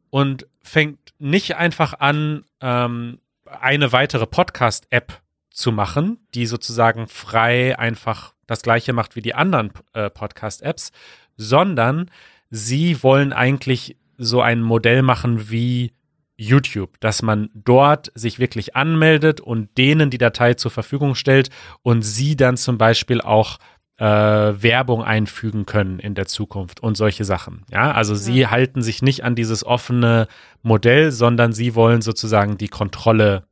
und 0.09 0.47
fängt 0.63 1.13
nicht 1.19 1.55
einfach 1.55 1.99
an, 1.99 2.45
ähm, 2.61 3.19
eine 3.45 3.91
weitere 3.91 4.25
Podcast-App 4.25 5.21
zu 5.51 5.71
machen, 5.71 6.17
die 6.33 6.45
sozusagen 6.45 7.07
frei 7.07 7.77
einfach 7.77 8.33
das 8.47 8.61
gleiche 8.61 8.93
macht 8.93 9.15
wie 9.15 9.21
die 9.21 9.35
anderen 9.35 9.71
äh, 9.93 10.09
Podcast-Apps, 10.09 10.91
sondern 11.37 12.09
sie 12.49 13.03
wollen 13.03 13.33
eigentlich 13.33 13.97
so 14.17 14.41
ein 14.41 14.61
Modell 14.61 15.01
machen 15.01 15.49
wie 15.49 15.93
YouTube, 16.35 16.99
dass 16.99 17.21
man 17.21 17.49
dort 17.53 18.11
sich 18.15 18.39
wirklich 18.39 18.75
anmeldet 18.75 19.39
und 19.39 19.77
denen 19.77 20.09
die 20.09 20.17
Datei 20.17 20.55
zur 20.55 20.71
Verfügung 20.71 21.15
stellt 21.15 21.49
und 21.83 22.01
sie 22.01 22.35
dann 22.35 22.57
zum 22.57 22.77
Beispiel 22.77 23.21
auch 23.21 23.59
äh, 23.97 24.05
Werbung 24.05 25.03
einfügen 25.03 25.65
können 25.65 25.99
in 25.99 26.15
der 26.15 26.25
Zukunft 26.25 26.81
und 26.81 26.95
solche 26.95 27.25
Sachen. 27.25 27.65
Ja, 27.71 27.91
also 27.91 28.13
ja. 28.13 28.19
sie 28.19 28.47
halten 28.47 28.81
sich 28.81 29.01
nicht 29.01 29.23
an 29.23 29.35
dieses 29.35 29.65
offene 29.65 30.27
Modell, 30.61 31.11
sondern 31.11 31.53
sie 31.53 31.75
wollen 31.75 32.01
sozusagen 32.01 32.57
die 32.57 32.69
Kontrolle 32.69 33.45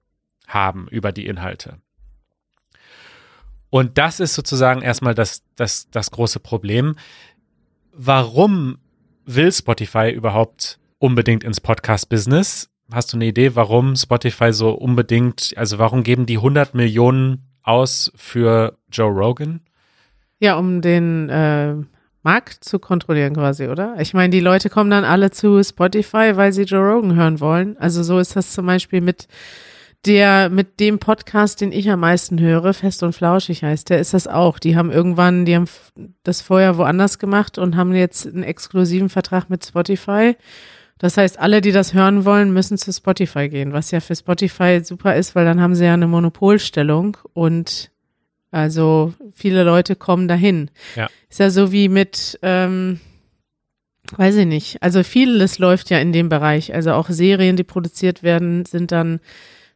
haben 0.47 0.87
über 0.89 1.11
die 1.11 1.27
Inhalte. 1.27 1.77
Und 3.69 3.97
das 3.97 4.19
ist 4.19 4.33
sozusagen 4.33 4.81
erstmal 4.81 5.15
das, 5.15 5.43
das, 5.55 5.89
das 5.91 6.11
große 6.11 6.39
Problem. 6.39 6.95
Warum 7.93 8.79
will 9.25 9.51
Spotify 9.51 10.11
überhaupt 10.11 10.79
unbedingt 10.99 11.43
ins 11.43 11.61
Podcast-Business? 11.61 12.69
Hast 12.91 13.13
du 13.13 13.17
eine 13.17 13.27
Idee, 13.27 13.55
warum 13.55 13.95
Spotify 13.95 14.51
so 14.51 14.71
unbedingt, 14.71 15.53
also 15.55 15.79
warum 15.79 16.03
geben 16.03 16.25
die 16.25 16.37
100 16.37 16.73
Millionen 16.73 17.47
aus 17.63 18.11
für 18.15 18.77
Joe 18.91 19.09
Rogan? 19.09 19.61
Ja, 20.41 20.55
um 20.55 20.81
den 20.81 21.29
äh, 21.29 21.75
Markt 22.23 22.63
zu 22.63 22.79
kontrollieren 22.79 23.35
quasi, 23.35 23.67
oder? 23.67 23.95
Ich 23.99 24.15
meine, 24.15 24.31
die 24.31 24.39
Leute 24.39 24.71
kommen 24.71 24.89
dann 24.89 25.03
alle 25.03 25.29
zu 25.29 25.63
Spotify, 25.63 26.35
weil 26.35 26.51
sie 26.51 26.63
Joe 26.63 26.81
Rogan 26.81 27.15
hören 27.15 27.39
wollen. 27.39 27.77
Also 27.77 28.01
so 28.01 28.17
ist 28.17 28.35
das 28.35 28.51
zum 28.51 28.65
Beispiel 28.65 29.01
mit 29.01 29.27
der, 30.05 30.49
mit 30.49 30.79
dem 30.79 30.97
Podcast, 30.97 31.61
den 31.61 31.71
ich 31.71 31.91
am 31.91 31.99
meisten 31.99 32.39
höre, 32.39 32.73
Fest 32.73 33.03
und 33.03 33.13
Flauschig 33.13 33.61
heißt 33.61 33.91
der, 33.91 33.99
ist 33.99 34.15
das 34.15 34.25
auch. 34.25 34.57
Die 34.57 34.75
haben 34.75 34.91
irgendwann, 34.91 35.45
die 35.45 35.55
haben 35.55 35.67
das 36.23 36.41
vorher 36.41 36.75
woanders 36.75 37.19
gemacht 37.19 37.59
und 37.59 37.75
haben 37.75 37.93
jetzt 37.93 38.25
einen 38.25 38.41
exklusiven 38.41 39.09
Vertrag 39.09 39.47
mit 39.51 39.63
Spotify. 39.63 40.35
Das 40.97 41.17
heißt, 41.17 41.37
alle, 41.39 41.61
die 41.61 41.71
das 41.71 41.93
hören 41.93 42.25
wollen, 42.25 42.51
müssen 42.51 42.79
zu 42.79 42.91
Spotify 42.91 43.47
gehen, 43.47 43.73
was 43.73 43.91
ja 43.91 43.99
für 43.99 44.15
Spotify 44.15 44.81
super 44.83 45.15
ist, 45.15 45.35
weil 45.35 45.45
dann 45.45 45.61
haben 45.61 45.75
sie 45.75 45.85
ja 45.85 45.93
eine 45.93 46.07
Monopolstellung 46.07 47.17
und 47.33 47.90
also 48.51 49.13
viele 49.33 49.63
Leute 49.63 49.95
kommen 49.95 50.27
dahin. 50.27 50.69
Ja. 50.95 51.09
Ist 51.29 51.39
ja 51.39 51.49
so 51.49 51.71
wie 51.71 51.87
mit, 51.87 52.37
ähm, 52.41 52.99
weiß 54.17 54.35
ich 54.35 54.45
nicht. 54.45 54.83
Also 54.83 55.03
vieles 55.03 55.57
läuft 55.57 55.89
ja 55.89 55.99
in 55.99 56.11
dem 56.11 56.29
Bereich. 56.29 56.73
Also 56.73 56.91
auch 56.93 57.09
Serien, 57.09 57.55
die 57.55 57.63
produziert 57.63 58.23
werden, 58.23 58.65
sind 58.65 58.91
dann 58.91 59.21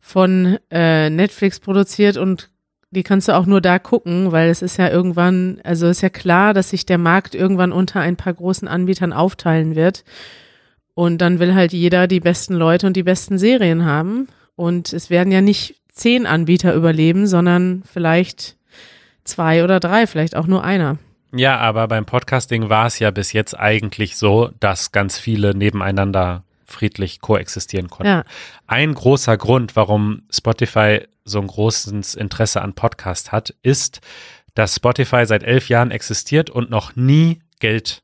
von 0.02 0.60
äh, 0.70 1.10
Netflix 1.10 1.60
produziert 1.60 2.18
und 2.18 2.50
die 2.92 3.04
kannst 3.04 3.28
du 3.28 3.36
auch 3.36 3.46
nur 3.46 3.62
da 3.62 3.80
gucken, 3.80 4.32
weil 4.32 4.50
es 4.50 4.62
ist 4.62 4.78
ja 4.78 4.90
irgendwann, 4.90 5.60
also 5.64 5.88
ist 5.88 6.02
ja 6.02 6.10
klar, 6.10 6.54
dass 6.54 6.70
sich 6.70 6.86
der 6.86 6.98
Markt 6.98 7.36
irgendwann 7.36 7.72
unter 7.72 8.00
ein 8.00 8.16
paar 8.16 8.34
großen 8.34 8.68
Anbietern 8.68 9.14
aufteilen 9.14 9.76
wird. 9.76 10.04
Und 10.94 11.20
dann 11.20 11.40
will 11.40 11.56
halt 11.56 11.74
jeder 11.74 12.08
die 12.08 12.22
besten 12.22 12.54
Leute 12.54 12.88
und 12.88 12.96
die 12.96 13.04
besten 13.04 13.38
Serien 13.38 13.84
haben. 13.84 14.28
Und 14.56 14.94
es 14.94 15.10
werden 15.10 15.32
ja 15.32 15.42
nicht 15.42 15.76
zehn 15.92 16.26
Anbieter 16.26 16.74
überleben, 16.74 17.28
sondern 17.28 17.84
vielleicht 17.92 18.56
zwei 19.26 19.64
oder 19.64 19.80
drei, 19.80 20.08
vielleicht 20.08 20.36
auch 20.36 20.48
nur 20.48 20.64
einer. 20.64 20.98
Ja, 21.34 21.58
aber 21.58 21.88
beim 21.88 22.06
Podcasting 22.06 22.70
war 22.70 22.86
es 22.86 23.00
ja 23.00 23.12
bis 23.12 23.34
jetzt 23.34 23.60
eigentlich 23.60 24.16
so, 24.16 24.52
dass 24.60 24.94
ganz 24.94 25.20
viele 25.20 25.54
nebeneinander 25.54 26.44
friedlich 26.66 27.20
koexistieren 27.20 27.90
konnten. 27.90 28.08
Ja. 28.08 28.24
Ein 28.68 28.94
großer 28.94 29.38
Grund, 29.38 29.76
warum 29.76 30.24
Spotify 30.32 31.02
so 31.24 31.40
ein 31.40 31.48
großes 31.48 32.16
Interesse 32.16 32.62
an 32.62 32.74
Podcast 32.74 33.32
hat, 33.32 33.54
ist, 33.62 34.02
dass 34.54 34.76
Spotify 34.76 35.26
seit 35.26 35.44
elf 35.44 35.70
Jahren 35.70 35.92
existiert 35.92 36.50
und 36.50 36.70
noch 36.70 36.96
nie 36.96 37.42
Geld 37.60 38.02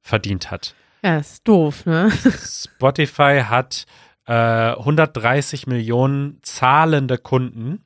verdient 0.00 0.50
hat. 0.50 0.74
Ja, 1.02 1.18
ist 1.18 1.46
doof, 1.46 1.86
ne? 1.86 2.10
Spotify 2.44 3.42
hat 3.46 3.86
äh, 4.26 4.32
130 4.32 5.66
Millionen 5.66 6.38
zahlende 6.42 7.18
Kunden. 7.18 7.84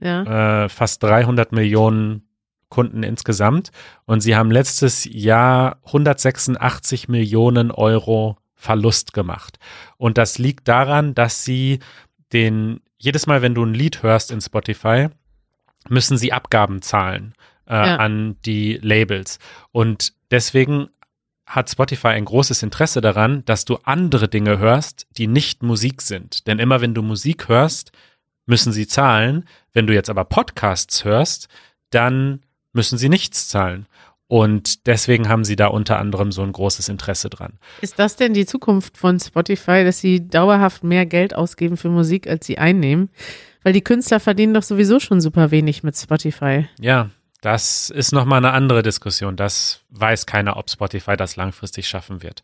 Ja. 0.00 0.64
Äh, 0.64 0.68
fast 0.68 1.02
300 1.02 1.52
Millionen 1.52 2.28
Kunden 2.68 3.02
insgesamt. 3.02 3.70
Und 4.04 4.20
sie 4.20 4.34
haben 4.34 4.50
letztes 4.50 5.04
Jahr 5.10 5.78
186 5.86 7.08
Millionen 7.08 7.70
Euro 7.70 8.36
Verlust 8.54 9.12
gemacht. 9.12 9.58
Und 9.96 10.18
das 10.18 10.38
liegt 10.38 10.68
daran, 10.68 11.14
dass 11.14 11.44
sie 11.44 11.80
den, 12.32 12.80
jedes 12.98 13.26
Mal, 13.26 13.42
wenn 13.42 13.54
du 13.54 13.64
ein 13.64 13.74
Lied 13.74 14.02
hörst 14.02 14.30
in 14.30 14.40
Spotify, 14.40 15.08
müssen 15.88 16.16
sie 16.16 16.32
Abgaben 16.32 16.82
zahlen 16.82 17.34
äh, 17.68 17.74
ja. 17.74 17.96
an 17.96 18.36
die 18.44 18.78
Labels. 18.82 19.38
Und 19.70 20.14
deswegen 20.30 20.88
hat 21.46 21.70
Spotify 21.70 22.08
ein 22.08 22.24
großes 22.24 22.62
Interesse 22.62 23.00
daran, 23.00 23.44
dass 23.44 23.64
du 23.64 23.78
andere 23.84 24.28
Dinge 24.28 24.58
hörst, 24.58 25.06
die 25.16 25.26
nicht 25.26 25.62
Musik 25.62 26.02
sind. 26.02 26.46
Denn 26.46 26.58
immer 26.58 26.80
wenn 26.80 26.94
du 26.94 27.02
Musik 27.02 27.48
hörst, 27.48 27.92
müssen 28.46 28.72
sie 28.72 28.86
zahlen. 28.86 29.46
Wenn 29.74 29.86
du 29.86 29.92
jetzt 29.92 30.08
aber 30.08 30.24
Podcasts 30.24 31.04
hörst, 31.04 31.48
dann 31.90 32.40
müssen 32.72 32.96
sie 32.96 33.08
nichts 33.08 33.48
zahlen. 33.48 33.86
Und 34.26 34.86
deswegen 34.86 35.28
haben 35.28 35.44
sie 35.44 35.54
da 35.54 35.66
unter 35.66 35.98
anderem 35.98 36.32
so 36.32 36.42
ein 36.42 36.52
großes 36.52 36.88
Interesse 36.88 37.28
dran. 37.28 37.58
Ist 37.82 37.98
das 37.98 38.16
denn 38.16 38.32
die 38.32 38.46
Zukunft 38.46 38.96
von 38.96 39.20
Spotify, 39.20 39.84
dass 39.84 39.98
sie 39.98 40.26
dauerhaft 40.26 40.82
mehr 40.82 41.04
Geld 41.04 41.34
ausgeben 41.34 41.76
für 41.76 41.90
Musik, 41.90 42.26
als 42.26 42.46
sie 42.46 42.56
einnehmen? 42.56 43.10
Weil 43.62 43.74
die 43.74 43.84
Künstler 43.84 44.20
verdienen 44.20 44.54
doch 44.54 44.62
sowieso 44.62 44.98
schon 44.98 45.20
super 45.20 45.50
wenig 45.50 45.82
mit 45.82 45.96
Spotify. 45.96 46.66
Ja, 46.80 47.10
das 47.42 47.90
ist 47.90 48.12
nochmal 48.12 48.38
eine 48.38 48.52
andere 48.52 48.82
Diskussion. 48.82 49.36
Das 49.36 49.80
weiß 49.90 50.24
keiner, 50.24 50.56
ob 50.56 50.70
Spotify 50.70 51.16
das 51.16 51.36
langfristig 51.36 51.86
schaffen 51.86 52.22
wird. 52.22 52.42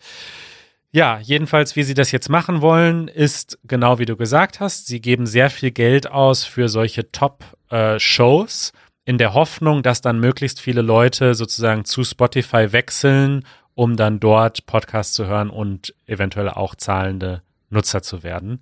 Ja, 0.92 1.20
jedenfalls, 1.20 1.76
wie 1.76 1.84
sie 1.84 1.94
das 1.94 2.10
jetzt 2.10 2.28
machen 2.28 2.62
wollen, 2.62 3.06
ist 3.06 3.58
genau 3.64 3.98
wie 3.98 4.06
du 4.06 4.16
gesagt 4.16 4.58
hast. 4.58 4.88
Sie 4.88 5.00
geben 5.00 5.26
sehr 5.26 5.48
viel 5.48 5.70
Geld 5.70 6.10
aus 6.10 6.44
für 6.44 6.68
solche 6.68 7.12
Top-Shows. 7.12 8.72
Äh, 8.74 8.78
in 9.04 9.18
der 9.18 9.34
Hoffnung, 9.34 9.82
dass 9.82 10.02
dann 10.02 10.20
möglichst 10.20 10.60
viele 10.60 10.82
Leute 10.82 11.34
sozusagen 11.34 11.84
zu 11.84 12.04
Spotify 12.04 12.72
wechseln, 12.72 13.44
um 13.74 13.96
dann 13.96 14.20
dort 14.20 14.66
Podcasts 14.66 15.14
zu 15.14 15.26
hören 15.26 15.50
und 15.50 15.94
eventuell 16.06 16.48
auch 16.48 16.74
zahlende 16.74 17.42
Nutzer 17.70 18.02
zu 18.02 18.22
werden. 18.22 18.60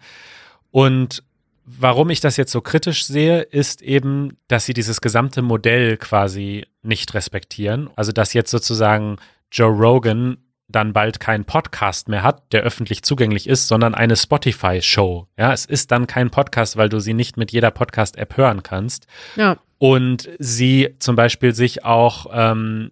Und 0.70 1.22
warum 1.64 2.08
ich 2.08 2.20
das 2.20 2.36
jetzt 2.36 2.52
so 2.52 2.60
kritisch 2.60 3.04
sehe, 3.04 3.40
ist 3.40 3.82
eben, 3.82 4.38
dass 4.48 4.64
sie 4.64 4.74
dieses 4.74 5.00
gesamte 5.00 5.42
Modell 5.42 5.96
quasi 5.96 6.66
nicht 6.82 7.14
respektieren. 7.14 7.90
Also, 7.96 8.12
dass 8.12 8.32
jetzt 8.32 8.50
sozusagen 8.50 9.16
Joe 9.50 9.70
Rogan 9.70 10.38
dann 10.68 10.92
bald 10.92 11.20
keinen 11.20 11.44
Podcast 11.44 12.08
mehr 12.08 12.22
hat, 12.22 12.52
der 12.52 12.62
öffentlich 12.62 13.02
zugänglich 13.02 13.48
ist, 13.48 13.68
sondern 13.68 13.94
eine 13.94 14.16
Spotify-Show. 14.16 15.26
Ja, 15.38 15.52
es 15.52 15.64
ist 15.64 15.90
dann 15.90 16.06
kein 16.06 16.30
Podcast, 16.30 16.76
weil 16.76 16.88
du 16.88 17.00
sie 17.00 17.14
nicht 17.14 17.36
mit 17.36 17.52
jeder 17.52 17.70
Podcast-App 17.70 18.36
hören 18.36 18.62
kannst. 18.62 19.06
Ja 19.36 19.56
und 19.78 20.28
sie 20.38 20.94
zum 20.98 21.16
Beispiel 21.16 21.54
sich 21.54 21.84
auch 21.84 22.26
ähm, 22.32 22.90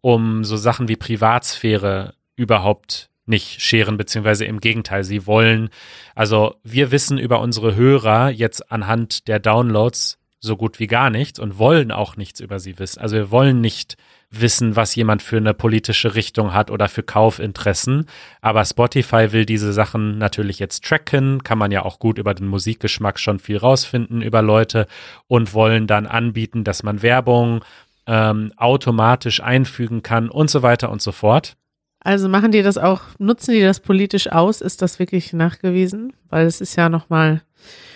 um 0.00 0.44
so 0.44 0.56
Sachen 0.56 0.88
wie 0.88 0.96
Privatsphäre 0.96 2.14
überhaupt 2.34 3.10
nicht 3.26 3.62
scheren, 3.62 3.96
beziehungsweise 3.96 4.44
im 4.44 4.60
Gegenteil, 4.60 5.04
sie 5.04 5.26
wollen, 5.26 5.70
also 6.14 6.56
wir 6.62 6.90
wissen 6.90 7.16
über 7.16 7.40
unsere 7.40 7.74
Hörer 7.74 8.28
jetzt 8.28 8.70
anhand 8.70 9.28
der 9.28 9.38
Downloads 9.38 10.18
so 10.40 10.56
gut 10.58 10.78
wie 10.78 10.88
gar 10.88 11.08
nichts 11.08 11.38
und 11.38 11.58
wollen 11.58 11.90
auch 11.90 12.16
nichts 12.16 12.40
über 12.40 12.58
sie 12.58 12.78
wissen. 12.78 13.00
Also 13.00 13.16
wir 13.16 13.30
wollen 13.30 13.62
nicht 13.62 13.96
wissen, 14.40 14.76
was 14.76 14.94
jemand 14.94 15.22
für 15.22 15.36
eine 15.36 15.54
politische 15.54 16.14
Richtung 16.14 16.52
hat 16.52 16.70
oder 16.70 16.88
für 16.88 17.02
Kaufinteressen. 17.02 18.06
Aber 18.40 18.64
Spotify 18.64 19.32
will 19.32 19.46
diese 19.46 19.72
Sachen 19.72 20.18
natürlich 20.18 20.58
jetzt 20.58 20.84
tracken, 20.84 21.42
kann 21.42 21.58
man 21.58 21.70
ja 21.70 21.84
auch 21.84 21.98
gut 21.98 22.18
über 22.18 22.34
den 22.34 22.46
Musikgeschmack 22.46 23.18
schon 23.18 23.38
viel 23.38 23.56
rausfinden 23.56 24.22
über 24.22 24.42
Leute 24.42 24.86
und 25.26 25.54
wollen 25.54 25.86
dann 25.86 26.06
anbieten, 26.06 26.64
dass 26.64 26.82
man 26.82 27.02
Werbung 27.02 27.64
ähm, 28.06 28.52
automatisch 28.56 29.40
einfügen 29.40 30.02
kann 30.02 30.28
und 30.28 30.50
so 30.50 30.62
weiter 30.62 30.90
und 30.90 31.02
so 31.02 31.12
fort. 31.12 31.56
Also 32.00 32.28
machen 32.28 32.52
die 32.52 32.62
das 32.62 32.76
auch, 32.76 33.00
nutzen 33.18 33.52
die 33.52 33.62
das 33.62 33.80
politisch 33.80 34.30
aus? 34.30 34.60
Ist 34.60 34.82
das 34.82 34.98
wirklich 34.98 35.32
nachgewiesen? 35.32 36.12
Weil 36.28 36.46
es 36.46 36.60
ist 36.60 36.76
ja 36.76 36.90
nochmal, 36.90 37.42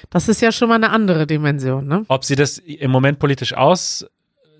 das 0.08 0.28
ist 0.28 0.40
ja 0.40 0.50
schon 0.50 0.70
mal 0.70 0.76
eine 0.76 0.90
andere 0.90 1.26
Dimension, 1.26 1.86
ne? 1.86 2.06
Ob 2.08 2.24
sie 2.24 2.34
das 2.34 2.56
im 2.56 2.90
Moment 2.90 3.18
politisch 3.18 3.52
aus 3.52 4.06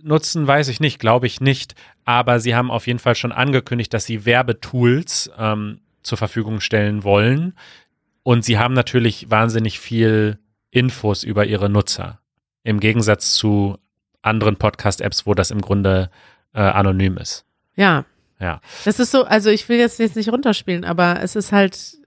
nutzen, 0.02 0.46
weiß 0.46 0.68
ich 0.68 0.80
nicht, 0.80 0.98
glaube 0.98 1.26
ich 1.26 1.40
nicht. 1.40 1.74
Aber 2.04 2.40
sie 2.40 2.54
haben 2.54 2.70
auf 2.70 2.87
jeden 2.87 2.98
Fall 2.98 3.14
schon 3.14 3.32
angekündigt, 3.32 3.92
dass 3.92 4.04
sie 4.04 4.24
Werbetools 4.24 5.30
ähm, 5.38 5.80
zur 6.02 6.18
Verfügung 6.18 6.61
stellen 6.61 7.04
wollen. 7.04 7.54
Und 8.22 8.44
sie 8.44 8.58
haben 8.58 8.74
natürlich 8.74 9.30
wahnsinnig 9.30 9.80
viel 9.80 10.38
Infos 10.70 11.22
über 11.22 11.46
ihre 11.46 11.68
Nutzer. 11.68 12.20
Im 12.62 12.80
Gegensatz 12.80 13.32
zu 13.32 13.78
anderen 14.22 14.56
Podcast-Apps, 14.56 15.26
wo 15.26 15.34
das 15.34 15.50
im 15.50 15.61
Grunde 15.61 16.11
äh, 16.54 16.61
anonym 16.61 17.16
ist. 17.16 17.44
Ja. 17.76 18.04
Ja. 18.40 18.61
Das 18.84 19.00
ist 19.00 19.11
so, 19.11 19.24
also 19.24 19.50
ich 19.50 19.68
will 19.68 19.78
jetzt, 19.78 19.98
jetzt 19.98 20.16
nicht 20.16 20.30
runterspielen, 20.30 20.84
aber 20.84 21.20
es 21.22 21.34
ist 21.34 21.52
halt 21.52 21.98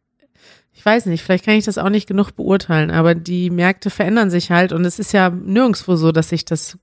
ich 0.74 0.86
weiß 0.86 1.06
nicht, 1.08 1.24
vielleicht 1.24 1.46
kann 1.46 1.56
ich 1.56 1.66
das 1.66 1.78
auch 1.78 1.90
nicht 1.90 2.08
genug 2.08 2.32
beurteilen, 2.36 2.92
aber 2.92 3.14
die 3.14 3.50
Märkte 3.50 3.90
verändern 3.90 4.30
sich 4.30 4.52
halt 4.52 4.72
und 4.72 4.86
es 4.86 5.00
ist 5.00 5.12
ja 5.12 5.30
nirgendwo 5.30 5.96
so, 5.96 6.12
dass 6.12 6.30
sich 6.30 6.46
das 6.46 6.78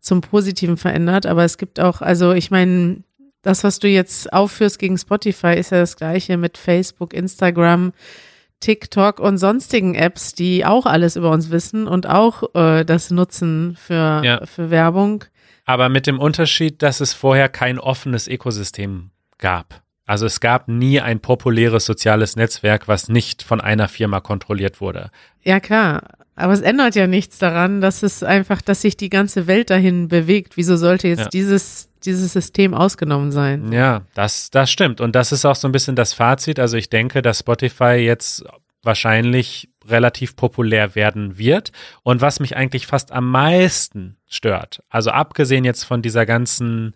zum 0.00 0.20
Positiven 0.22 0.76
verändert, 0.76 1.26
aber 1.26 1.44
es 1.44 1.58
gibt 1.58 1.78
auch, 1.78 2.00
also 2.00 2.32
ich 2.32 2.50
meine, 2.50 3.02
das, 3.42 3.64
was 3.64 3.78
du 3.78 3.88
jetzt 3.88 4.32
aufführst 4.32 4.78
gegen 4.78 4.98
Spotify, 4.98 5.54
ist 5.54 5.70
ja 5.70 5.78
das 5.78 5.96
gleiche 5.96 6.36
mit 6.36 6.58
Facebook, 6.58 7.12
Instagram, 7.12 7.92
TikTok 8.60 9.20
und 9.20 9.38
sonstigen 9.38 9.94
Apps, 9.94 10.34
die 10.34 10.64
auch 10.64 10.86
alles 10.86 11.16
über 11.16 11.30
uns 11.30 11.50
wissen 11.50 11.86
und 11.86 12.08
auch 12.08 12.54
äh, 12.54 12.84
das 12.84 13.10
nutzen 13.10 13.76
für, 13.78 14.22
ja. 14.24 14.44
für 14.46 14.70
Werbung. 14.70 15.24
Aber 15.64 15.88
mit 15.88 16.06
dem 16.06 16.18
Unterschied, 16.18 16.82
dass 16.82 17.00
es 17.00 17.12
vorher 17.12 17.48
kein 17.48 17.78
offenes 17.78 18.26
Ökosystem 18.26 19.10
gab. 19.38 19.82
Also 20.08 20.24
es 20.24 20.40
gab 20.40 20.68
nie 20.68 21.02
ein 21.02 21.20
populäres 21.20 21.84
soziales 21.84 22.34
Netzwerk, 22.34 22.88
was 22.88 23.10
nicht 23.10 23.42
von 23.42 23.60
einer 23.60 23.88
Firma 23.88 24.20
kontrolliert 24.20 24.80
wurde. 24.80 25.10
Ja, 25.42 25.60
klar. 25.60 26.02
Aber 26.34 26.54
es 26.54 26.62
ändert 26.62 26.94
ja 26.94 27.06
nichts 27.06 27.36
daran, 27.36 27.82
dass 27.82 28.02
es 28.02 28.22
einfach, 28.22 28.62
dass 28.62 28.80
sich 28.80 28.96
die 28.96 29.10
ganze 29.10 29.46
Welt 29.46 29.68
dahin 29.68 30.08
bewegt. 30.08 30.56
Wieso 30.56 30.76
sollte 30.76 31.08
jetzt 31.08 31.24
ja. 31.24 31.28
dieses, 31.28 31.90
dieses 32.06 32.32
System 32.32 32.72
ausgenommen 32.72 33.32
sein? 33.32 33.70
Ja, 33.70 34.00
das, 34.14 34.48
das 34.48 34.70
stimmt. 34.70 35.02
Und 35.02 35.14
das 35.14 35.30
ist 35.30 35.44
auch 35.44 35.56
so 35.56 35.68
ein 35.68 35.72
bisschen 35.72 35.94
das 35.94 36.14
Fazit. 36.14 36.58
Also 36.58 36.78
ich 36.78 36.88
denke, 36.88 37.20
dass 37.20 37.40
Spotify 37.40 37.96
jetzt 37.96 38.44
wahrscheinlich 38.82 39.68
relativ 39.86 40.36
populär 40.36 40.94
werden 40.94 41.36
wird. 41.36 41.70
Und 42.02 42.22
was 42.22 42.40
mich 42.40 42.56
eigentlich 42.56 42.86
fast 42.86 43.12
am 43.12 43.30
meisten 43.30 44.16
stört, 44.26 44.82
also 44.88 45.10
abgesehen 45.10 45.66
jetzt 45.66 45.84
von 45.84 46.00
dieser 46.00 46.24
ganzen 46.24 46.94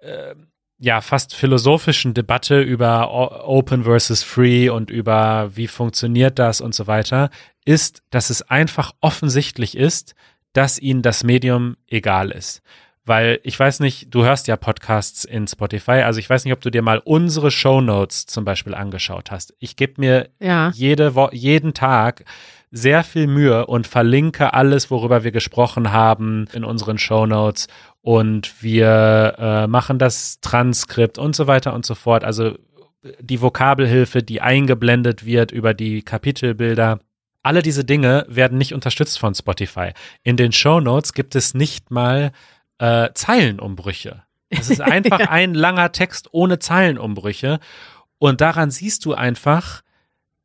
äh, 0.00 0.34
ja 0.82 1.00
fast 1.00 1.36
philosophischen 1.36 2.12
Debatte 2.12 2.60
über 2.60 3.46
Open 3.46 3.84
versus 3.84 4.24
Free 4.24 4.68
und 4.68 4.90
über 4.90 5.50
wie 5.54 5.68
funktioniert 5.68 6.40
das 6.40 6.60
und 6.60 6.74
so 6.74 6.88
weiter, 6.88 7.30
ist, 7.64 8.02
dass 8.10 8.30
es 8.30 8.42
einfach 8.42 8.92
offensichtlich 9.00 9.76
ist, 9.76 10.16
dass 10.52 10.80
ihnen 10.80 11.00
das 11.00 11.22
Medium 11.22 11.76
egal 11.86 12.32
ist. 12.32 12.62
Weil 13.04 13.38
ich 13.44 13.58
weiß 13.58 13.78
nicht, 13.78 14.12
du 14.12 14.24
hörst 14.24 14.48
ja 14.48 14.56
Podcasts 14.56 15.24
in 15.24 15.46
Spotify, 15.46 16.02
also 16.02 16.18
ich 16.18 16.28
weiß 16.28 16.44
nicht, 16.44 16.52
ob 16.52 16.60
du 16.60 16.70
dir 16.70 16.82
mal 16.82 16.98
unsere 16.98 17.52
Show 17.52 17.80
Notes 17.80 18.26
zum 18.26 18.44
Beispiel 18.44 18.74
angeschaut 18.74 19.30
hast. 19.30 19.54
Ich 19.60 19.76
gebe 19.76 20.00
mir 20.00 20.30
ja. 20.40 20.72
jede 20.74 21.14
Wo 21.14 21.28
jeden 21.30 21.74
Tag 21.74 22.24
sehr 22.72 23.04
viel 23.04 23.26
Mühe 23.26 23.66
und 23.66 23.86
verlinke 23.86 24.54
alles, 24.54 24.90
worüber 24.90 25.22
wir 25.22 25.30
gesprochen 25.30 25.92
haben 25.92 26.46
in 26.52 26.64
unseren 26.64 26.98
Show 26.98 27.26
Notes 27.26 27.68
und 28.00 28.62
wir 28.62 29.36
äh, 29.38 29.66
machen 29.66 29.98
das 29.98 30.40
Transkript 30.40 31.18
und 31.18 31.36
so 31.36 31.46
weiter 31.46 31.74
und 31.74 31.84
so 31.84 31.94
fort. 31.94 32.24
Also 32.24 32.56
die 33.20 33.42
Vokabelhilfe, 33.42 34.22
die 34.22 34.40
eingeblendet 34.40 35.24
wird 35.24 35.52
über 35.52 35.74
die 35.74 36.02
Kapitelbilder. 36.02 37.00
Alle 37.42 37.62
diese 37.62 37.84
Dinge 37.84 38.24
werden 38.28 38.58
nicht 38.58 38.74
unterstützt 38.74 39.18
von 39.18 39.34
Spotify. 39.34 39.90
In 40.22 40.36
den 40.36 40.52
Show 40.52 40.80
Notes 40.80 41.12
gibt 41.12 41.34
es 41.34 41.54
nicht 41.54 41.90
mal 41.90 42.32
äh, 42.78 43.10
Zeilenumbrüche. 43.14 44.22
Es 44.48 44.70
ist 44.70 44.80
einfach 44.80 45.20
ja. 45.20 45.30
ein 45.30 45.54
langer 45.54 45.92
Text 45.92 46.28
ohne 46.32 46.58
Zeilenumbrüche. 46.58 47.58
Und 48.18 48.40
daran 48.40 48.70
siehst 48.70 49.04
du 49.04 49.14
einfach, 49.14 49.81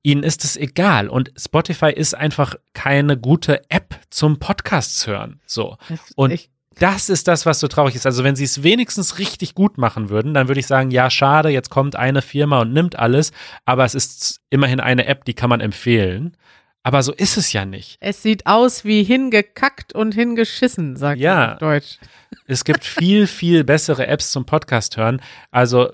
ihnen 0.07 0.23
ist 0.23 0.45
es 0.45 0.55
egal. 0.55 1.09
Und 1.09 1.31
Spotify 1.37 1.91
ist 1.91 2.15
einfach 2.15 2.55
keine 2.73 3.17
gute 3.17 3.69
App 3.69 3.99
zum 4.09 4.39
Podcasts 4.39 5.05
hören. 5.05 5.41
So. 5.45 5.77
Und 6.15 6.31
ich 6.31 6.49
das 6.79 7.09
ist 7.09 7.27
das, 7.27 7.47
was 7.47 7.59
so 7.59 7.67
traurig 7.67 7.95
ist. 7.95 8.05
Also 8.05 8.23
wenn 8.23 8.35
sie 8.35 8.43
es 8.43 8.61
wenigstens 8.61 9.17
richtig 9.17 9.55
gut 9.55 9.79
machen 9.79 10.09
würden, 10.09 10.35
dann 10.35 10.47
würde 10.47 10.59
ich 10.59 10.67
sagen, 10.67 10.91
ja, 10.91 11.09
schade, 11.09 11.49
jetzt 11.49 11.71
kommt 11.71 11.95
eine 11.95 12.21
Firma 12.21 12.61
und 12.61 12.71
nimmt 12.71 12.99
alles, 12.99 13.31
aber 13.65 13.83
es 13.83 13.95
ist 13.95 14.41
immerhin 14.51 14.79
eine 14.79 15.07
App, 15.07 15.25
die 15.25 15.33
kann 15.33 15.49
man 15.49 15.59
empfehlen. 15.59 16.37
Aber 16.83 17.01
so 17.01 17.13
ist 17.13 17.35
es 17.35 17.51
ja 17.51 17.65
nicht. 17.65 17.97
Es 17.99 18.21
sieht 18.21 18.45
aus 18.45 18.85
wie 18.85 19.03
hingekackt 19.03 19.93
und 19.93 20.13
hingeschissen, 20.13 20.97
sagt 20.97 21.19
ja, 21.19 21.35
man 21.35 21.51
auf 21.53 21.57
Deutsch. 21.57 21.97
Es 22.45 22.63
gibt 22.63 22.85
viel, 22.85 23.25
viel 23.25 23.63
bessere 23.63 24.05
Apps 24.05 24.29
zum 24.29 24.45
Podcast 24.45 24.97
hören. 24.97 25.19
Also 25.49 25.91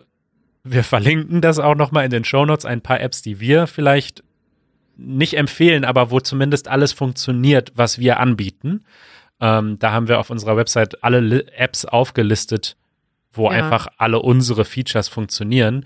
wir 0.63 0.83
verlinken 0.83 1.41
das 1.41 1.59
auch 1.59 1.75
nochmal 1.75 2.05
in 2.05 2.11
den 2.11 2.23
Shownotes, 2.23 2.65
ein 2.65 2.81
paar 2.81 3.01
Apps, 3.01 3.21
die 3.21 3.39
wir 3.39 3.67
vielleicht 3.67 4.23
nicht 4.95 5.35
empfehlen, 5.35 5.85
aber 5.85 6.11
wo 6.11 6.19
zumindest 6.19 6.67
alles 6.67 6.93
funktioniert, 6.93 7.73
was 7.75 7.99
wir 7.99 8.19
anbieten. 8.19 8.85
Ähm, 9.41 9.77
da 9.79 9.91
haben 9.91 10.07
wir 10.07 10.19
auf 10.19 10.29
unserer 10.29 10.55
Website 10.55 11.03
alle 11.03 11.19
Li 11.19 11.43
Apps 11.57 11.85
aufgelistet, 11.85 12.77
wo 13.33 13.51
ja. 13.51 13.57
einfach 13.57 13.87
alle 13.97 14.19
unsere 14.19 14.63
Features 14.63 15.09
funktionieren. 15.09 15.85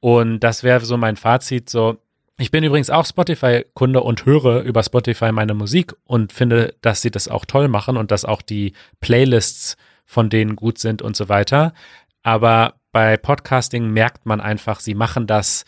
Und 0.00 0.40
das 0.40 0.62
wäre 0.62 0.84
so 0.84 0.96
mein 0.96 1.16
Fazit. 1.16 1.70
So, 1.70 1.98
ich 2.38 2.50
bin 2.50 2.64
übrigens 2.64 2.90
auch 2.90 3.06
Spotify-Kunde 3.06 4.00
und 4.00 4.26
höre 4.26 4.62
über 4.62 4.82
Spotify 4.82 5.32
meine 5.32 5.54
Musik 5.54 5.94
und 6.04 6.32
finde, 6.32 6.74
dass 6.80 7.02
sie 7.02 7.10
das 7.10 7.28
auch 7.28 7.44
toll 7.44 7.68
machen 7.68 7.96
und 7.96 8.10
dass 8.10 8.24
auch 8.24 8.42
die 8.42 8.72
Playlists 9.00 9.76
von 10.04 10.30
denen 10.30 10.56
gut 10.56 10.78
sind 10.78 11.02
und 11.02 11.16
so 11.16 11.28
weiter. 11.28 11.74
Aber 12.22 12.74
bei 12.96 13.18
Podcasting 13.18 13.90
merkt 13.90 14.24
man 14.24 14.40
einfach, 14.40 14.80
sie 14.80 14.94
machen 14.94 15.26
das 15.26 15.66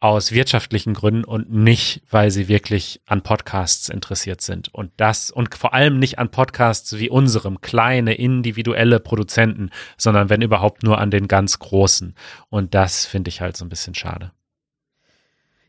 aus 0.00 0.32
wirtschaftlichen 0.32 0.92
Gründen 0.92 1.24
und 1.24 1.50
nicht, 1.50 2.02
weil 2.10 2.30
sie 2.30 2.46
wirklich 2.46 3.00
an 3.06 3.22
Podcasts 3.22 3.88
interessiert 3.88 4.42
sind. 4.42 4.68
Und 4.74 4.92
das, 4.98 5.30
und 5.30 5.54
vor 5.54 5.72
allem 5.72 5.98
nicht 5.98 6.18
an 6.18 6.30
Podcasts 6.30 6.98
wie 6.98 7.08
unserem, 7.08 7.62
kleine, 7.62 8.12
individuelle 8.12 9.00
Produzenten, 9.00 9.70
sondern 9.96 10.28
wenn 10.28 10.42
überhaupt 10.42 10.82
nur 10.82 10.98
an 10.98 11.10
den 11.10 11.26
ganz 11.26 11.58
großen. 11.58 12.14
Und 12.50 12.74
das 12.74 13.06
finde 13.06 13.30
ich 13.30 13.40
halt 13.40 13.56
so 13.56 13.64
ein 13.64 13.70
bisschen 13.70 13.94
schade. 13.94 14.30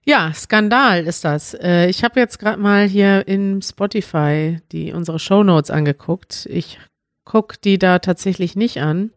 Ja, 0.03 0.33
Skandal 0.33 1.05
ist 1.05 1.23
das. 1.23 1.53
Äh, 1.53 1.87
ich 1.87 2.03
habe 2.03 2.19
jetzt 2.19 2.39
gerade 2.39 2.59
mal 2.59 2.89
hier 2.89 3.25
in 3.25 3.61
Spotify 3.61 4.59
die 4.73 4.91
unsere 4.91 5.19
Show 5.19 5.43
Notes 5.43 5.71
angeguckt. 5.71 6.45
Ich 6.51 6.77
gucke 7.23 7.55
die 7.63 7.79
da 7.79 7.99
tatsächlich 7.99 8.57
nicht 8.57 8.81
an. 8.81 9.11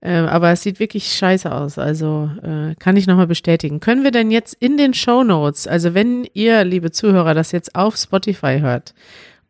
Äh, 0.00 0.12
aber 0.12 0.50
es 0.50 0.62
sieht 0.62 0.78
wirklich 0.78 1.12
scheiße 1.12 1.50
aus. 1.50 1.78
Also 1.78 2.30
äh, 2.42 2.74
kann 2.76 2.96
ich 2.96 3.06
nochmal 3.06 3.26
bestätigen. 3.26 3.80
Können 3.80 4.04
wir 4.04 4.10
denn 4.10 4.30
jetzt 4.30 4.54
in 4.54 4.76
den 4.76 4.94
Show 4.94 5.24
Notes, 5.24 5.66
also 5.66 5.94
wenn 5.94 6.28
ihr, 6.34 6.64
liebe 6.64 6.90
Zuhörer, 6.90 7.34
das 7.34 7.52
jetzt 7.52 7.74
auf 7.74 7.96
Spotify 7.96 8.58
hört 8.60 8.94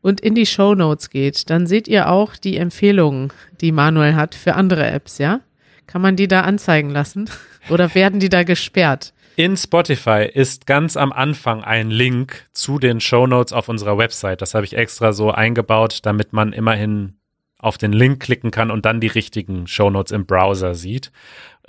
und 0.02 0.20
in 0.20 0.34
die 0.34 0.46
Show 0.46 0.74
Notes 0.74 1.10
geht, 1.10 1.50
dann 1.50 1.66
seht 1.66 1.88
ihr 1.88 2.08
auch 2.08 2.36
die 2.36 2.56
Empfehlungen, 2.56 3.32
die 3.60 3.72
Manuel 3.72 4.14
hat 4.14 4.34
für 4.34 4.54
andere 4.54 4.86
Apps, 4.86 5.18
ja? 5.18 5.40
Kann 5.86 6.02
man 6.02 6.16
die 6.16 6.28
da 6.28 6.42
anzeigen 6.42 6.90
lassen? 6.90 7.30
Oder 7.68 7.94
werden 7.94 8.20
die 8.20 8.28
da 8.28 8.42
gesperrt? 8.42 9.12
In 9.36 9.56
Spotify 9.56 10.28
ist 10.32 10.66
ganz 10.66 10.96
am 10.96 11.12
Anfang 11.12 11.62
ein 11.62 11.90
Link 11.90 12.46
zu 12.52 12.78
den 12.78 13.00
Show 13.00 13.26
Notes 13.26 13.52
auf 13.52 13.68
unserer 13.68 13.98
Website. 13.98 14.40
Das 14.40 14.54
habe 14.54 14.64
ich 14.64 14.76
extra 14.76 15.12
so 15.12 15.30
eingebaut, 15.30 15.98
damit 16.02 16.32
man 16.32 16.54
immerhin 16.54 17.18
auf 17.58 17.78
den 17.78 17.92
Link 17.92 18.20
klicken 18.20 18.50
kann 18.50 18.70
und 18.70 18.84
dann 18.84 19.00
die 19.00 19.06
richtigen 19.06 19.66
Shownotes 19.66 20.12
im 20.12 20.26
Browser 20.26 20.74
sieht. 20.74 21.12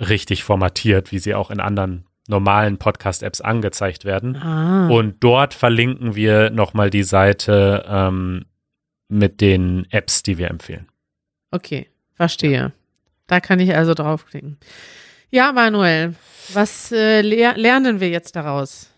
Richtig 0.00 0.44
formatiert, 0.44 1.12
wie 1.12 1.18
sie 1.18 1.34
auch 1.34 1.50
in 1.50 1.60
anderen 1.60 2.04
normalen 2.28 2.78
Podcast-Apps 2.78 3.40
angezeigt 3.40 4.04
werden. 4.04 4.36
Ah. 4.36 4.88
Und 4.88 5.16
dort 5.20 5.54
verlinken 5.54 6.14
wir 6.14 6.50
nochmal 6.50 6.90
die 6.90 7.02
Seite 7.02 7.84
ähm, 7.88 8.44
mit 9.08 9.40
den 9.40 9.86
Apps, 9.90 10.22
die 10.22 10.38
wir 10.38 10.48
empfehlen. 10.48 10.88
Okay, 11.50 11.88
verstehe. 12.14 12.72
Da 13.26 13.40
kann 13.40 13.60
ich 13.60 13.74
also 13.74 13.94
draufklicken. 13.94 14.58
Ja, 15.30 15.52
Manuel, 15.52 16.14
was 16.52 16.92
äh, 16.92 17.22
le 17.22 17.52
lernen 17.56 18.00
wir 18.00 18.08
jetzt 18.08 18.36
daraus? 18.36 18.92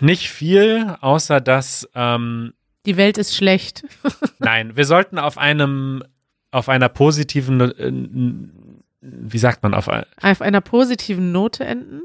Nicht 0.00 0.30
viel, 0.30 0.96
außer 1.00 1.40
dass 1.40 1.88
ähm, 1.94 2.54
die 2.86 2.96
Welt 2.96 3.18
ist 3.18 3.36
schlecht. 3.36 3.84
Nein, 4.38 4.76
wir 4.76 4.86
sollten 4.86 5.18
auf 5.18 5.36
einem 5.36 6.02
auf 6.50 6.68
einer 6.68 6.88
positiven, 6.88 7.60
äh, 7.60 7.92
wie 9.00 9.38
sagt 9.38 9.62
man, 9.62 9.74
auf, 9.74 9.88
auf 10.22 10.40
einer 10.40 10.60
positiven 10.60 11.32
Note 11.32 11.64
enden? 11.64 12.02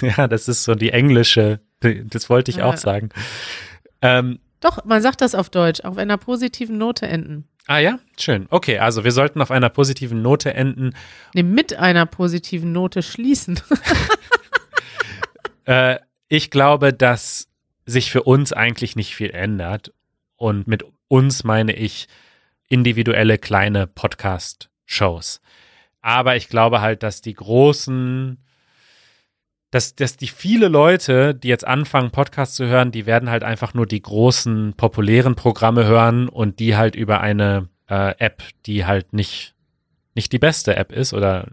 ja, 0.00 0.28
das 0.28 0.48
ist 0.48 0.64
so 0.64 0.74
die 0.74 0.90
englische, 0.90 1.60
das 1.80 2.30
wollte 2.30 2.50
ich 2.50 2.58
ja. 2.58 2.64
auch 2.66 2.76
sagen. 2.76 3.10
Ähm, 4.02 4.38
Doch, 4.60 4.84
man 4.84 5.02
sagt 5.02 5.20
das 5.20 5.34
auf 5.34 5.50
Deutsch, 5.50 5.80
auf 5.80 5.98
einer 5.98 6.18
positiven 6.18 6.78
Note 6.78 7.06
enden. 7.06 7.48
Ah 7.66 7.78
ja, 7.78 7.98
schön. 8.18 8.46
Okay, 8.50 8.78
also 8.78 9.04
wir 9.04 9.12
sollten 9.12 9.40
auf 9.40 9.50
einer 9.50 9.70
positiven 9.70 10.20
Note 10.20 10.52
enden. 10.52 10.94
Nee, 11.32 11.42
mit 11.42 11.74
einer 11.74 12.04
positiven 12.04 12.72
Note 12.72 13.02
schließen. 13.02 13.58
äh, 15.64 15.98
ich 16.28 16.50
glaube, 16.50 16.92
dass 16.92 17.48
sich 17.86 18.10
für 18.10 18.22
uns 18.22 18.52
eigentlich 18.52 18.96
nicht 18.96 19.14
viel 19.14 19.30
ändert. 19.30 19.92
Und 20.36 20.66
mit 20.66 20.84
uns 21.08 21.44
meine 21.44 21.72
ich 21.74 22.08
individuelle 22.74 23.38
kleine 23.38 23.86
Podcast-Shows. 23.86 25.40
Aber 26.00 26.34
ich 26.34 26.48
glaube 26.48 26.80
halt, 26.80 27.04
dass 27.04 27.20
die 27.20 27.34
großen, 27.34 28.36
dass, 29.70 29.94
dass 29.94 30.16
die 30.16 30.26
viele 30.26 30.66
Leute, 30.66 31.36
die 31.36 31.46
jetzt 31.46 31.64
anfangen, 31.64 32.10
Podcasts 32.10 32.56
zu 32.56 32.66
hören, 32.66 32.90
die 32.90 33.06
werden 33.06 33.30
halt 33.30 33.44
einfach 33.44 33.74
nur 33.74 33.86
die 33.86 34.02
großen, 34.02 34.74
populären 34.76 35.36
Programme 35.36 35.86
hören 35.86 36.28
und 36.28 36.58
die 36.58 36.76
halt 36.76 36.96
über 36.96 37.20
eine 37.20 37.68
äh, 37.88 38.18
App, 38.18 38.42
die 38.66 38.84
halt 38.84 39.12
nicht, 39.12 39.54
nicht 40.16 40.32
die 40.32 40.40
beste 40.40 40.74
App 40.74 40.90
ist 40.90 41.14
oder 41.14 41.46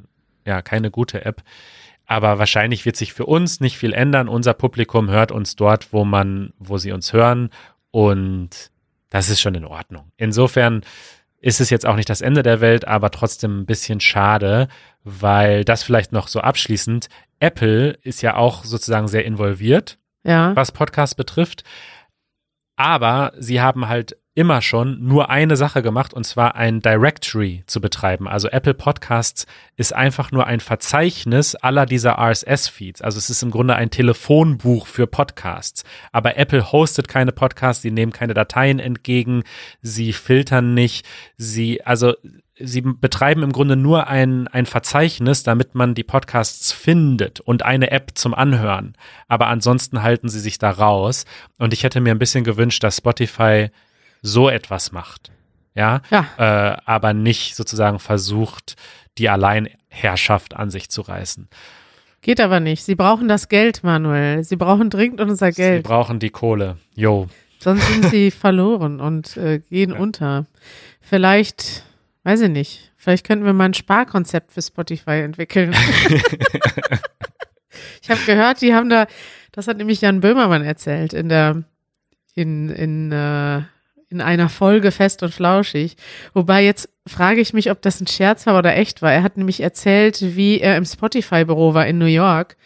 ja, 0.44 0.64
keine 0.64 0.90
gute 0.90 1.24
App. 1.24 1.44
Aber 2.08 2.40
wahrscheinlich 2.40 2.84
wird 2.84 2.98
sich 2.98 3.14
für 3.14 3.28
uns 3.28 3.60
nicht 3.60 3.78
viel 3.78 3.94
ändern. 3.94 4.28
Unser 4.28 4.56
Publikum 4.56 5.12
hört 5.12 5.32
uns 5.32 5.56
dort, 5.56 5.94
wo 5.94 6.04
man, 6.04 6.52
wo 6.58 6.80
sie 6.80 6.92
uns 6.92 7.14
hören. 7.14 7.52
Und 7.92 8.71
das 9.12 9.30
ist 9.30 9.42
schon 9.42 9.54
in 9.54 9.66
Ordnung. 9.66 10.12
Insofern 10.18 10.82
ist 11.40 11.62
es 11.62 11.70
jetzt 11.70 11.86
auch 11.86 11.96
nicht 11.96 12.10
das 12.10 12.22
Ende 12.22 12.42
der 12.42 12.62
Welt, 12.62 12.88
aber 12.88 13.12
trotzdem 13.12 13.62
ein 13.62 13.66
bisschen 13.66 14.00
schade, 14.00 14.68
weil 15.04 15.64
das 15.66 15.84
vielleicht 15.84 16.12
noch 16.12 16.28
so 16.28 16.40
abschließend. 16.40 17.10
Apple 17.40 17.98
ist 18.02 18.22
ja 18.22 18.36
auch 18.36 18.64
sozusagen 18.64 19.08
sehr 19.08 19.26
involviert, 19.26 20.00
ja. 20.24 20.56
was 20.56 20.72
Podcasts 20.72 21.16
betrifft. 21.16 21.64
Aber 22.76 23.34
sie 23.38 23.62
haben 23.62 23.88
halt 23.88 24.18
immer 24.34 24.62
schon 24.62 25.04
nur 25.04 25.30
eine 25.30 25.58
Sache 25.58 25.82
gemacht 25.82 26.14
und 26.14 26.24
zwar 26.26 26.56
ein 26.56 26.80
Directory 26.80 27.64
zu 27.68 27.82
betreiben. 27.82 28.30
Also 28.30 28.48
Apple 28.48 28.74
Podcasts 28.74 29.46
ist 29.76 29.94
einfach 29.94 30.32
nur 30.32 30.48
ein 30.48 30.62
Verzeichnis 30.62 31.56
aller 31.56 31.86
dieser 31.86 32.18
RSS-Feeds. 32.18 33.02
Also 33.02 33.18
es 33.18 33.30
ist 33.30 33.44
im 33.44 33.52
Grunde 33.52 33.76
ein 33.76 33.90
Telefonbuch 33.90 34.88
für 34.88 35.06
Podcasts. 35.06 35.84
Aber 36.14 36.38
Apple 36.38 36.72
hostet 36.72 37.10
keine 37.10 37.34
Podcasts, 37.34 37.82
sie 37.82 37.92
nehmen 37.92 38.14
keine 38.14 38.34
Dateien 38.34 38.80
entgegen, 38.80 39.44
sie 39.82 40.14
filtern 40.14 40.74
nicht, 40.74 41.06
sie, 41.36 41.84
also 41.84 42.14
sie 42.58 42.82
betreiben 42.82 43.44
im 43.44 43.52
Grunde 43.52 43.76
nur 43.76 44.08
ein, 44.08 44.48
ein 44.48 44.66
Verzeichnis, 44.66 45.44
damit 45.44 45.76
man 45.76 45.94
die 45.94 46.04
Podcasts 46.04 46.72
findet 46.72 47.42
und 47.42 47.64
eine 47.64 47.92
App 47.92 48.12
zum 48.16 48.34
Anhören. 48.34 48.96
Aber 49.28 49.48
ansonsten 49.48 50.04
halten 50.04 50.30
sie 50.30 50.40
sich 50.40 50.58
da 50.58 50.72
raus. 50.72 51.26
Und 51.58 51.74
ich 51.74 51.84
hätte 51.84 52.00
mir 52.00 52.12
ein 52.12 52.20
bisschen 52.20 52.46
gewünscht, 52.46 52.84
dass 52.84 52.98
Spotify 52.98 53.70
so 54.22 54.50
etwas 54.50 54.92
macht. 54.92 55.32
Ja, 55.74 56.02
ja. 56.10 56.28
Äh, 56.38 56.78
aber 56.86 57.14
nicht 57.14 57.56
sozusagen 57.56 58.00
versucht, 58.00 58.76
die 59.18 59.30
Alleinherrschaft 59.30 60.56
an 60.56 60.70
sich 60.70 60.90
zu 60.90 61.02
reißen. 61.02 61.48
Geht 62.22 62.40
aber 62.40 62.60
nicht. 62.60 62.84
Sie 62.84 62.96
brauchen 62.96 63.28
das 63.28 63.50
Geld, 63.50 63.84
Manuel. 63.84 64.44
Sie 64.44 64.56
brauchen 64.56 64.90
dringend 64.92 65.22
unser 65.22 65.52
Geld. 65.52 65.84
Sie 65.84 65.90
brauchen 65.90 66.20
die 66.20 66.30
Kohle. 66.30 66.78
Jo. 66.96 67.28
Sonst 67.60 67.88
sind 67.88 68.06
sie 68.06 68.32
verloren 68.32 69.00
und 69.00 69.38
äh, 69.38 69.60
gehen 69.60 69.92
ja. 69.92 69.98
unter. 69.98 70.46
Vielleicht, 71.00 71.84
weiß 72.24 72.42
ich 72.42 72.50
nicht, 72.50 72.92
vielleicht 72.96 73.26
könnten 73.26 73.46
wir 73.46 73.54
mal 73.54 73.66
ein 73.66 73.74
Sparkonzept 73.74 74.52
für 74.52 74.62
Spotify 74.62 75.22
entwickeln. 75.22 75.74
ich 78.02 78.10
habe 78.10 78.22
gehört, 78.26 78.62
die 78.62 78.76
haben 78.76 78.90
da, 78.90 79.08
das 79.52 79.68
hat 79.68 79.78
nämlich 79.78 80.02
Jan 80.02 80.22
Böhmermann 80.22 80.64
erzählt 80.64 81.14
in 81.14 81.28
der, 81.28 81.64
in, 82.36 82.70
in, 82.70 83.12
äh, 83.12 83.62
in 84.12 84.22
einer 84.22 84.50
Folge 84.50 84.92
fest 84.92 85.24
und 85.24 85.34
flauschig. 85.34 85.96
Wobei 86.34 86.64
jetzt 86.64 86.90
frage 87.08 87.42
ich 87.42 87.54
mich, 87.54 87.72
ob 87.72 87.82
das 87.82 88.02
ein 88.02 88.08
Scherz 88.08 88.46
war 88.46 88.58
oder 88.58 88.76
echt 88.76 89.02
war. 89.02 89.12
Er 89.12 89.24
hat 89.24 89.38
nämlich 89.38 89.62
erzählt, 89.62 90.36
wie 90.36 90.60
er 90.60 90.78
im 90.78 90.86
Spotify-Büro 90.86 91.74
war 91.74 91.88
in 91.88 91.98
New 91.98 92.06
York. 92.06 92.58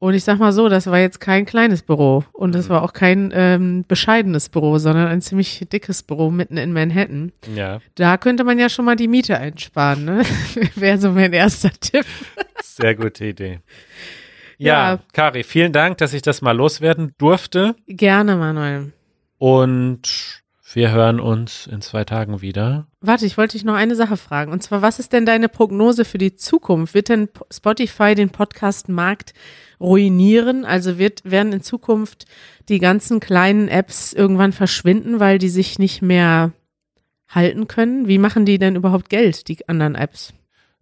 Und 0.00 0.14
ich 0.14 0.24
sag 0.24 0.38
mal 0.38 0.52
so, 0.52 0.70
das 0.70 0.86
war 0.86 0.98
jetzt 0.98 1.20
kein 1.20 1.44
kleines 1.44 1.82
Büro 1.82 2.24
und 2.32 2.54
das 2.54 2.68
mhm. 2.68 2.72
war 2.72 2.82
auch 2.82 2.94
kein 2.94 3.30
ähm, 3.34 3.84
bescheidenes 3.86 4.48
Büro, 4.48 4.78
sondern 4.78 5.08
ein 5.08 5.20
ziemlich 5.20 5.66
dickes 5.70 6.02
Büro 6.02 6.30
mitten 6.30 6.56
in 6.56 6.72
Manhattan. 6.72 7.32
Ja. 7.54 7.80
Da 7.96 8.16
könnte 8.16 8.44
man 8.44 8.58
ja 8.58 8.70
schon 8.70 8.86
mal 8.86 8.96
die 8.96 9.08
Miete 9.08 9.36
einsparen, 9.36 10.06
ne? 10.06 10.22
Wäre 10.74 10.96
so 10.96 11.10
mein 11.10 11.34
erster 11.34 11.70
Tipp. 11.78 12.06
Sehr 12.62 12.94
gute 12.94 13.26
Idee. 13.26 13.60
Ja, 14.56 14.92
ja, 14.92 14.98
Kari, 15.12 15.44
vielen 15.44 15.74
Dank, 15.74 15.98
dass 15.98 16.14
ich 16.14 16.22
das 16.22 16.40
mal 16.40 16.56
loswerden 16.56 17.14
durfte. 17.18 17.76
Gerne, 17.86 18.36
Manuel. 18.36 18.92
Und 19.36 20.39
wir 20.74 20.92
hören 20.92 21.20
uns 21.20 21.66
in 21.66 21.80
zwei 21.82 22.04
Tagen 22.04 22.42
wieder. 22.42 22.86
Warte, 23.00 23.26
ich 23.26 23.36
wollte 23.36 23.52
dich 23.52 23.64
noch 23.64 23.74
eine 23.74 23.96
Sache 23.96 24.16
fragen. 24.16 24.52
Und 24.52 24.62
zwar, 24.62 24.82
was 24.82 24.98
ist 24.98 25.12
denn 25.12 25.26
deine 25.26 25.48
Prognose 25.48 26.04
für 26.04 26.18
die 26.18 26.36
Zukunft? 26.36 26.94
Wird 26.94 27.08
denn 27.08 27.28
Spotify 27.50 28.14
den 28.14 28.30
Podcast-Markt 28.30 29.34
ruinieren? 29.80 30.64
Also 30.64 30.98
wird, 30.98 31.22
werden 31.24 31.52
in 31.52 31.62
Zukunft 31.62 32.26
die 32.68 32.78
ganzen 32.78 33.20
kleinen 33.20 33.68
Apps 33.68 34.12
irgendwann 34.12 34.52
verschwinden, 34.52 35.20
weil 35.20 35.38
die 35.38 35.48
sich 35.48 35.78
nicht 35.78 36.02
mehr 36.02 36.52
halten 37.28 37.68
können? 37.68 38.06
Wie 38.06 38.18
machen 38.18 38.44
die 38.44 38.58
denn 38.58 38.76
überhaupt 38.76 39.08
Geld, 39.08 39.48
die 39.48 39.68
anderen 39.68 39.94
Apps? 39.94 40.32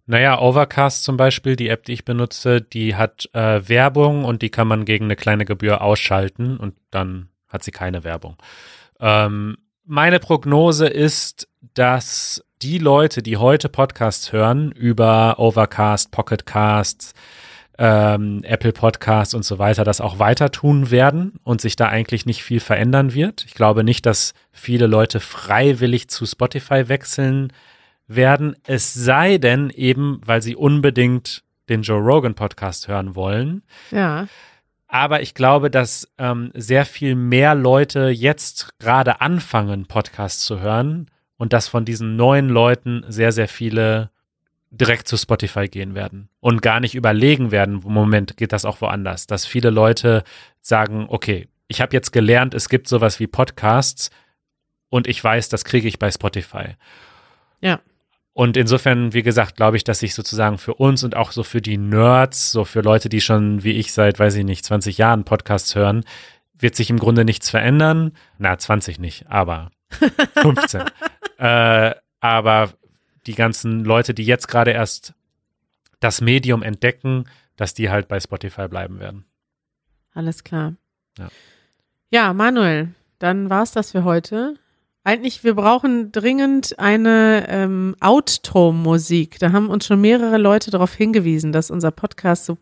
Naja, 0.05 0.39
Overcast 0.39 1.03
zum 1.03 1.17
Beispiel, 1.17 1.55
die 1.55 1.69
App, 1.69 1.85
die 1.85 1.93
ich 1.93 2.03
benutze, 2.03 2.61
die 2.61 2.95
hat 2.95 3.29
äh, 3.33 3.67
Werbung 3.69 4.25
und 4.25 4.41
die 4.41 4.49
kann 4.49 4.67
man 4.67 4.85
gegen 4.85 5.05
eine 5.05 5.15
kleine 5.15 5.45
Gebühr 5.45 5.81
ausschalten 5.81 6.57
und 6.57 6.73
dann 6.89 7.29
hat 7.47 7.63
sie 7.63 7.71
keine 7.71 8.03
Werbung. 8.03 8.35
Ähm, 8.99 9.57
meine 9.89 10.19
Prognose 10.19 10.87
ist, 10.87 11.47
dass 11.73 12.43
die 12.61 12.77
Leute, 12.77 13.23
die 13.23 13.37
heute 13.37 13.69
Podcasts 13.69 14.31
hören 14.31 14.71
über 14.71 15.39
Overcast, 15.39 16.11
Pocketcasts, 16.11 17.13
ähm, 17.79 18.41
Apple 18.43 18.71
Podcasts 18.71 19.33
und 19.33 19.43
so 19.43 19.57
weiter 19.57 19.83
das 19.83 19.99
auch 19.99 20.19
weiter 20.19 20.51
tun 20.51 20.91
werden 20.91 21.39
und 21.43 21.59
sich 21.59 21.75
da 21.75 21.87
eigentlich 21.87 22.27
nicht 22.27 22.43
viel 22.43 22.59
verändern 22.59 23.15
wird. 23.15 23.45
Ich 23.47 23.55
glaube 23.55 23.83
nicht, 23.83 24.05
dass 24.05 24.35
viele 24.51 24.85
Leute 24.85 25.19
freiwillig 25.19 26.07
zu 26.07 26.27
Spotify 26.27 26.87
wechseln 26.87 27.51
werden, 28.07 28.55
es 28.67 28.93
sei 28.93 29.39
denn 29.39 29.71
eben, 29.71 30.21
weil 30.23 30.43
sie 30.43 30.55
unbedingt 30.55 31.43
den 31.67 31.81
Joe 31.81 31.99
Rogan 31.99 32.35
Podcast 32.35 32.87
hören 32.87 33.15
wollen. 33.15 33.63
Ja. 33.89 34.27
Aber 34.91 35.21
ich 35.21 35.35
glaube, 35.35 35.69
dass 35.69 36.11
ähm, 36.17 36.51
sehr 36.55 36.83
viel 36.83 37.13
mehr 37.13 37.53
Leute 37.53 38.09
jetzt 38.09 38.77
gerade 38.79 39.21
anfangen, 39.21 39.85
Podcasts 39.85 40.43
zu 40.43 40.59
hören 40.59 41.11
und 41.37 41.53
dass 41.53 41.67
von 41.67 41.85
diesen 41.85 42.15
neuen 42.15 42.49
Leuten 42.49 43.05
sehr, 43.07 43.31
sehr 43.31 43.47
viele 43.47 44.09
direkt 44.71 45.07
zu 45.07 45.15
Spotify 45.15 45.67
gehen 45.67 45.93
werden 45.93 46.29
und 46.39 46.63
gar 46.63 46.79
nicht 46.79 46.95
überlegen 46.95 47.51
werden, 47.51 47.81
Moment, 47.85 48.35
geht 48.35 48.51
das 48.51 48.65
auch 48.65 48.81
woanders? 48.81 49.27
Dass 49.27 49.45
viele 49.45 49.69
Leute 49.69 50.23
sagen, 50.59 51.05
okay, 51.07 51.47
ich 51.67 51.81
habe 51.81 51.93
jetzt 51.95 52.11
gelernt, 52.11 52.55
es 52.55 52.67
gibt 52.67 52.87
sowas 52.87 53.19
wie 53.19 53.27
Podcasts 53.27 54.09
und 54.89 55.07
ich 55.07 55.23
weiß, 55.23 55.49
das 55.49 55.65
kriege 55.65 55.87
ich 55.87 55.99
bei 55.99 56.09
Spotify. 56.09 56.75
Ja. 57.61 57.79
Und 58.39 58.55
insofern, 58.55 59.11
wie 59.11 59.21
gesagt, 59.21 59.57
glaube 59.57 59.75
ich, 59.75 59.83
dass 59.83 59.99
sich 59.99 60.15
sozusagen 60.15 60.59
für 60.59 60.75
uns 60.75 61.03
und 61.03 61.13
auch 61.13 61.33
so 61.33 61.43
für 61.43 61.61
die 61.61 61.77
Nerds, 61.77 62.53
so 62.53 62.63
für 62.63 62.79
Leute, 62.79 63.09
die 63.09 63.19
schon 63.19 63.65
wie 63.65 63.73
ich 63.73 63.91
seit, 63.91 64.17
weiß 64.17 64.35
ich 64.35 64.45
nicht, 64.45 64.63
20 64.63 64.97
Jahren 64.97 65.25
Podcasts 65.25 65.75
hören, 65.75 66.05
wird 66.57 66.73
sich 66.73 66.89
im 66.89 66.99
Grunde 66.99 67.25
nichts 67.25 67.49
verändern. 67.49 68.13
Na, 68.37 68.57
20 68.57 68.97
nicht, 68.97 69.27
aber 69.27 69.71
15. 70.35 70.83
äh, 71.37 71.95
aber 72.21 72.69
die 73.27 73.35
ganzen 73.35 73.83
Leute, 73.83 74.13
die 74.13 74.23
jetzt 74.23 74.47
gerade 74.47 74.71
erst 74.71 75.15
das 75.99 76.21
Medium 76.21 76.63
entdecken, 76.63 77.25
dass 77.57 77.73
die 77.73 77.89
halt 77.89 78.07
bei 78.07 78.21
Spotify 78.21 78.69
bleiben 78.69 79.01
werden. 79.01 79.25
Alles 80.13 80.45
klar. 80.45 80.75
Ja, 81.17 81.27
ja 82.09 82.33
Manuel, 82.33 82.95
dann 83.17 83.49
war 83.49 83.63
es 83.63 83.73
das 83.73 83.91
für 83.91 84.05
heute. 84.05 84.55
Eigentlich, 85.03 85.43
wir 85.43 85.55
brauchen 85.55 86.11
dringend 86.11 86.77
eine 86.77 87.45
ähm, 87.47 87.95
Outro-Musik. 88.01 89.39
Da 89.39 89.53
haben 89.53 89.69
uns 89.69 89.85
schon 89.85 90.01
mehrere 90.01 90.37
Leute 90.37 90.71
darauf 90.71 90.93
hingewiesen, 90.93 91.51
dass 91.51 91.71
unser 91.71 91.91
Podcast 91.91 92.45
so 92.45 92.57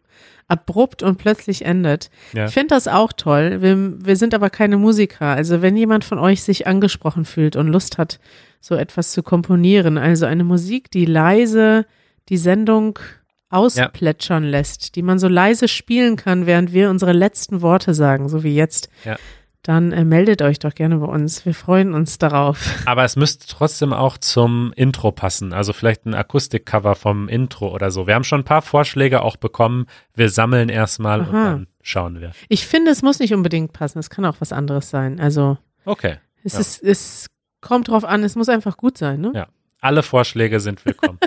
abrupt 0.47 1.03
und 1.03 1.17
plötzlich 1.17 1.65
endet. 1.65 2.09
Ja. 2.33 2.45
Ich 2.45 2.53
finde 2.53 2.75
das 2.75 2.87
auch 2.87 3.11
toll. 3.11 3.61
Wir, 3.61 4.05
wir 4.05 4.15
sind 4.15 4.33
aber 4.33 4.49
keine 4.49 4.77
Musiker. 4.77 5.25
Also 5.25 5.61
wenn 5.61 5.75
jemand 5.75 6.05
von 6.05 6.19
euch 6.19 6.43
sich 6.43 6.67
angesprochen 6.67 7.25
fühlt 7.25 7.55
und 7.55 7.67
Lust 7.67 7.97
hat, 7.97 8.19
so 8.61 8.75
etwas 8.75 9.11
zu 9.11 9.23
komponieren, 9.23 9.97
also 9.97 10.25
eine 10.25 10.43
Musik, 10.43 10.91
die 10.91 11.05
leise 11.05 11.85
die 12.29 12.37
Sendung 12.37 12.99
ausplätschern 13.49 14.43
ja. 14.43 14.49
lässt, 14.49 14.95
die 14.95 15.01
man 15.01 15.19
so 15.19 15.27
leise 15.27 15.67
spielen 15.67 16.17
kann, 16.17 16.45
während 16.45 16.71
wir 16.71 16.89
unsere 16.89 17.13
letzten 17.13 17.61
Worte 17.61 17.93
sagen, 17.93 18.29
so 18.29 18.43
wie 18.43 18.55
jetzt. 18.55 18.89
Ja 19.05 19.17
dann 19.67 19.91
äh, 19.91 20.05
meldet 20.05 20.41
euch 20.41 20.59
doch 20.59 20.73
gerne 20.73 20.97
bei 20.97 21.07
uns. 21.07 21.45
Wir 21.45 21.53
freuen 21.53 21.93
uns 21.93 22.17
darauf. 22.17 22.57
Aber 22.85 23.03
es 23.03 23.17
müsste 23.17 23.47
trotzdem 23.47 23.91
auch 23.91 24.17
zum 24.17 24.71
Intro 24.77 25.11
passen. 25.11 25.51
Also 25.51 25.73
vielleicht 25.73 26.05
ein 26.05 26.13
Akustikcover 26.13 26.95
vom 26.95 27.27
Intro 27.27 27.73
oder 27.73 27.91
so. 27.91 28.07
Wir 28.07 28.15
haben 28.15 28.23
schon 28.23 28.41
ein 28.41 28.45
paar 28.45 28.61
Vorschläge 28.61 29.21
auch 29.21 29.35
bekommen. 29.35 29.87
Wir 30.15 30.29
sammeln 30.29 30.69
erstmal 30.69 31.19
und 31.19 31.33
dann 31.33 31.67
schauen 31.81 32.21
wir. 32.21 32.31
Ich 32.47 32.65
finde, 32.65 32.91
es 32.91 33.01
muss 33.01 33.19
nicht 33.19 33.33
unbedingt 33.33 33.73
passen. 33.73 33.99
Es 33.99 34.09
kann 34.09 34.23
auch 34.23 34.37
was 34.39 34.53
anderes 34.53 34.89
sein. 34.89 35.19
Also. 35.19 35.57
Okay. 35.83 36.15
Es, 36.45 36.53
ja. 36.53 36.59
ist, 36.59 36.83
es 36.83 37.27
kommt 37.59 37.89
drauf 37.89 38.05
an. 38.05 38.23
Es 38.23 38.37
muss 38.37 38.47
einfach 38.47 38.77
gut 38.77 38.97
sein, 38.97 39.19
ne? 39.19 39.33
Ja. 39.35 39.47
Alle 39.81 40.01
Vorschläge 40.01 40.61
sind 40.61 40.85
willkommen. 40.85 41.19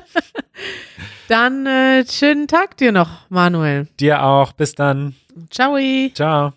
dann 1.29 1.66
äh, 1.66 2.07
schönen 2.11 2.48
Tag 2.48 2.79
dir 2.79 2.92
noch, 2.92 3.29
Manuel. 3.29 3.87
Dir 4.00 4.22
auch. 4.22 4.53
Bis 4.53 4.74
dann. 4.74 5.14
Ciao. 5.50 5.76
Ciao. 6.14 6.55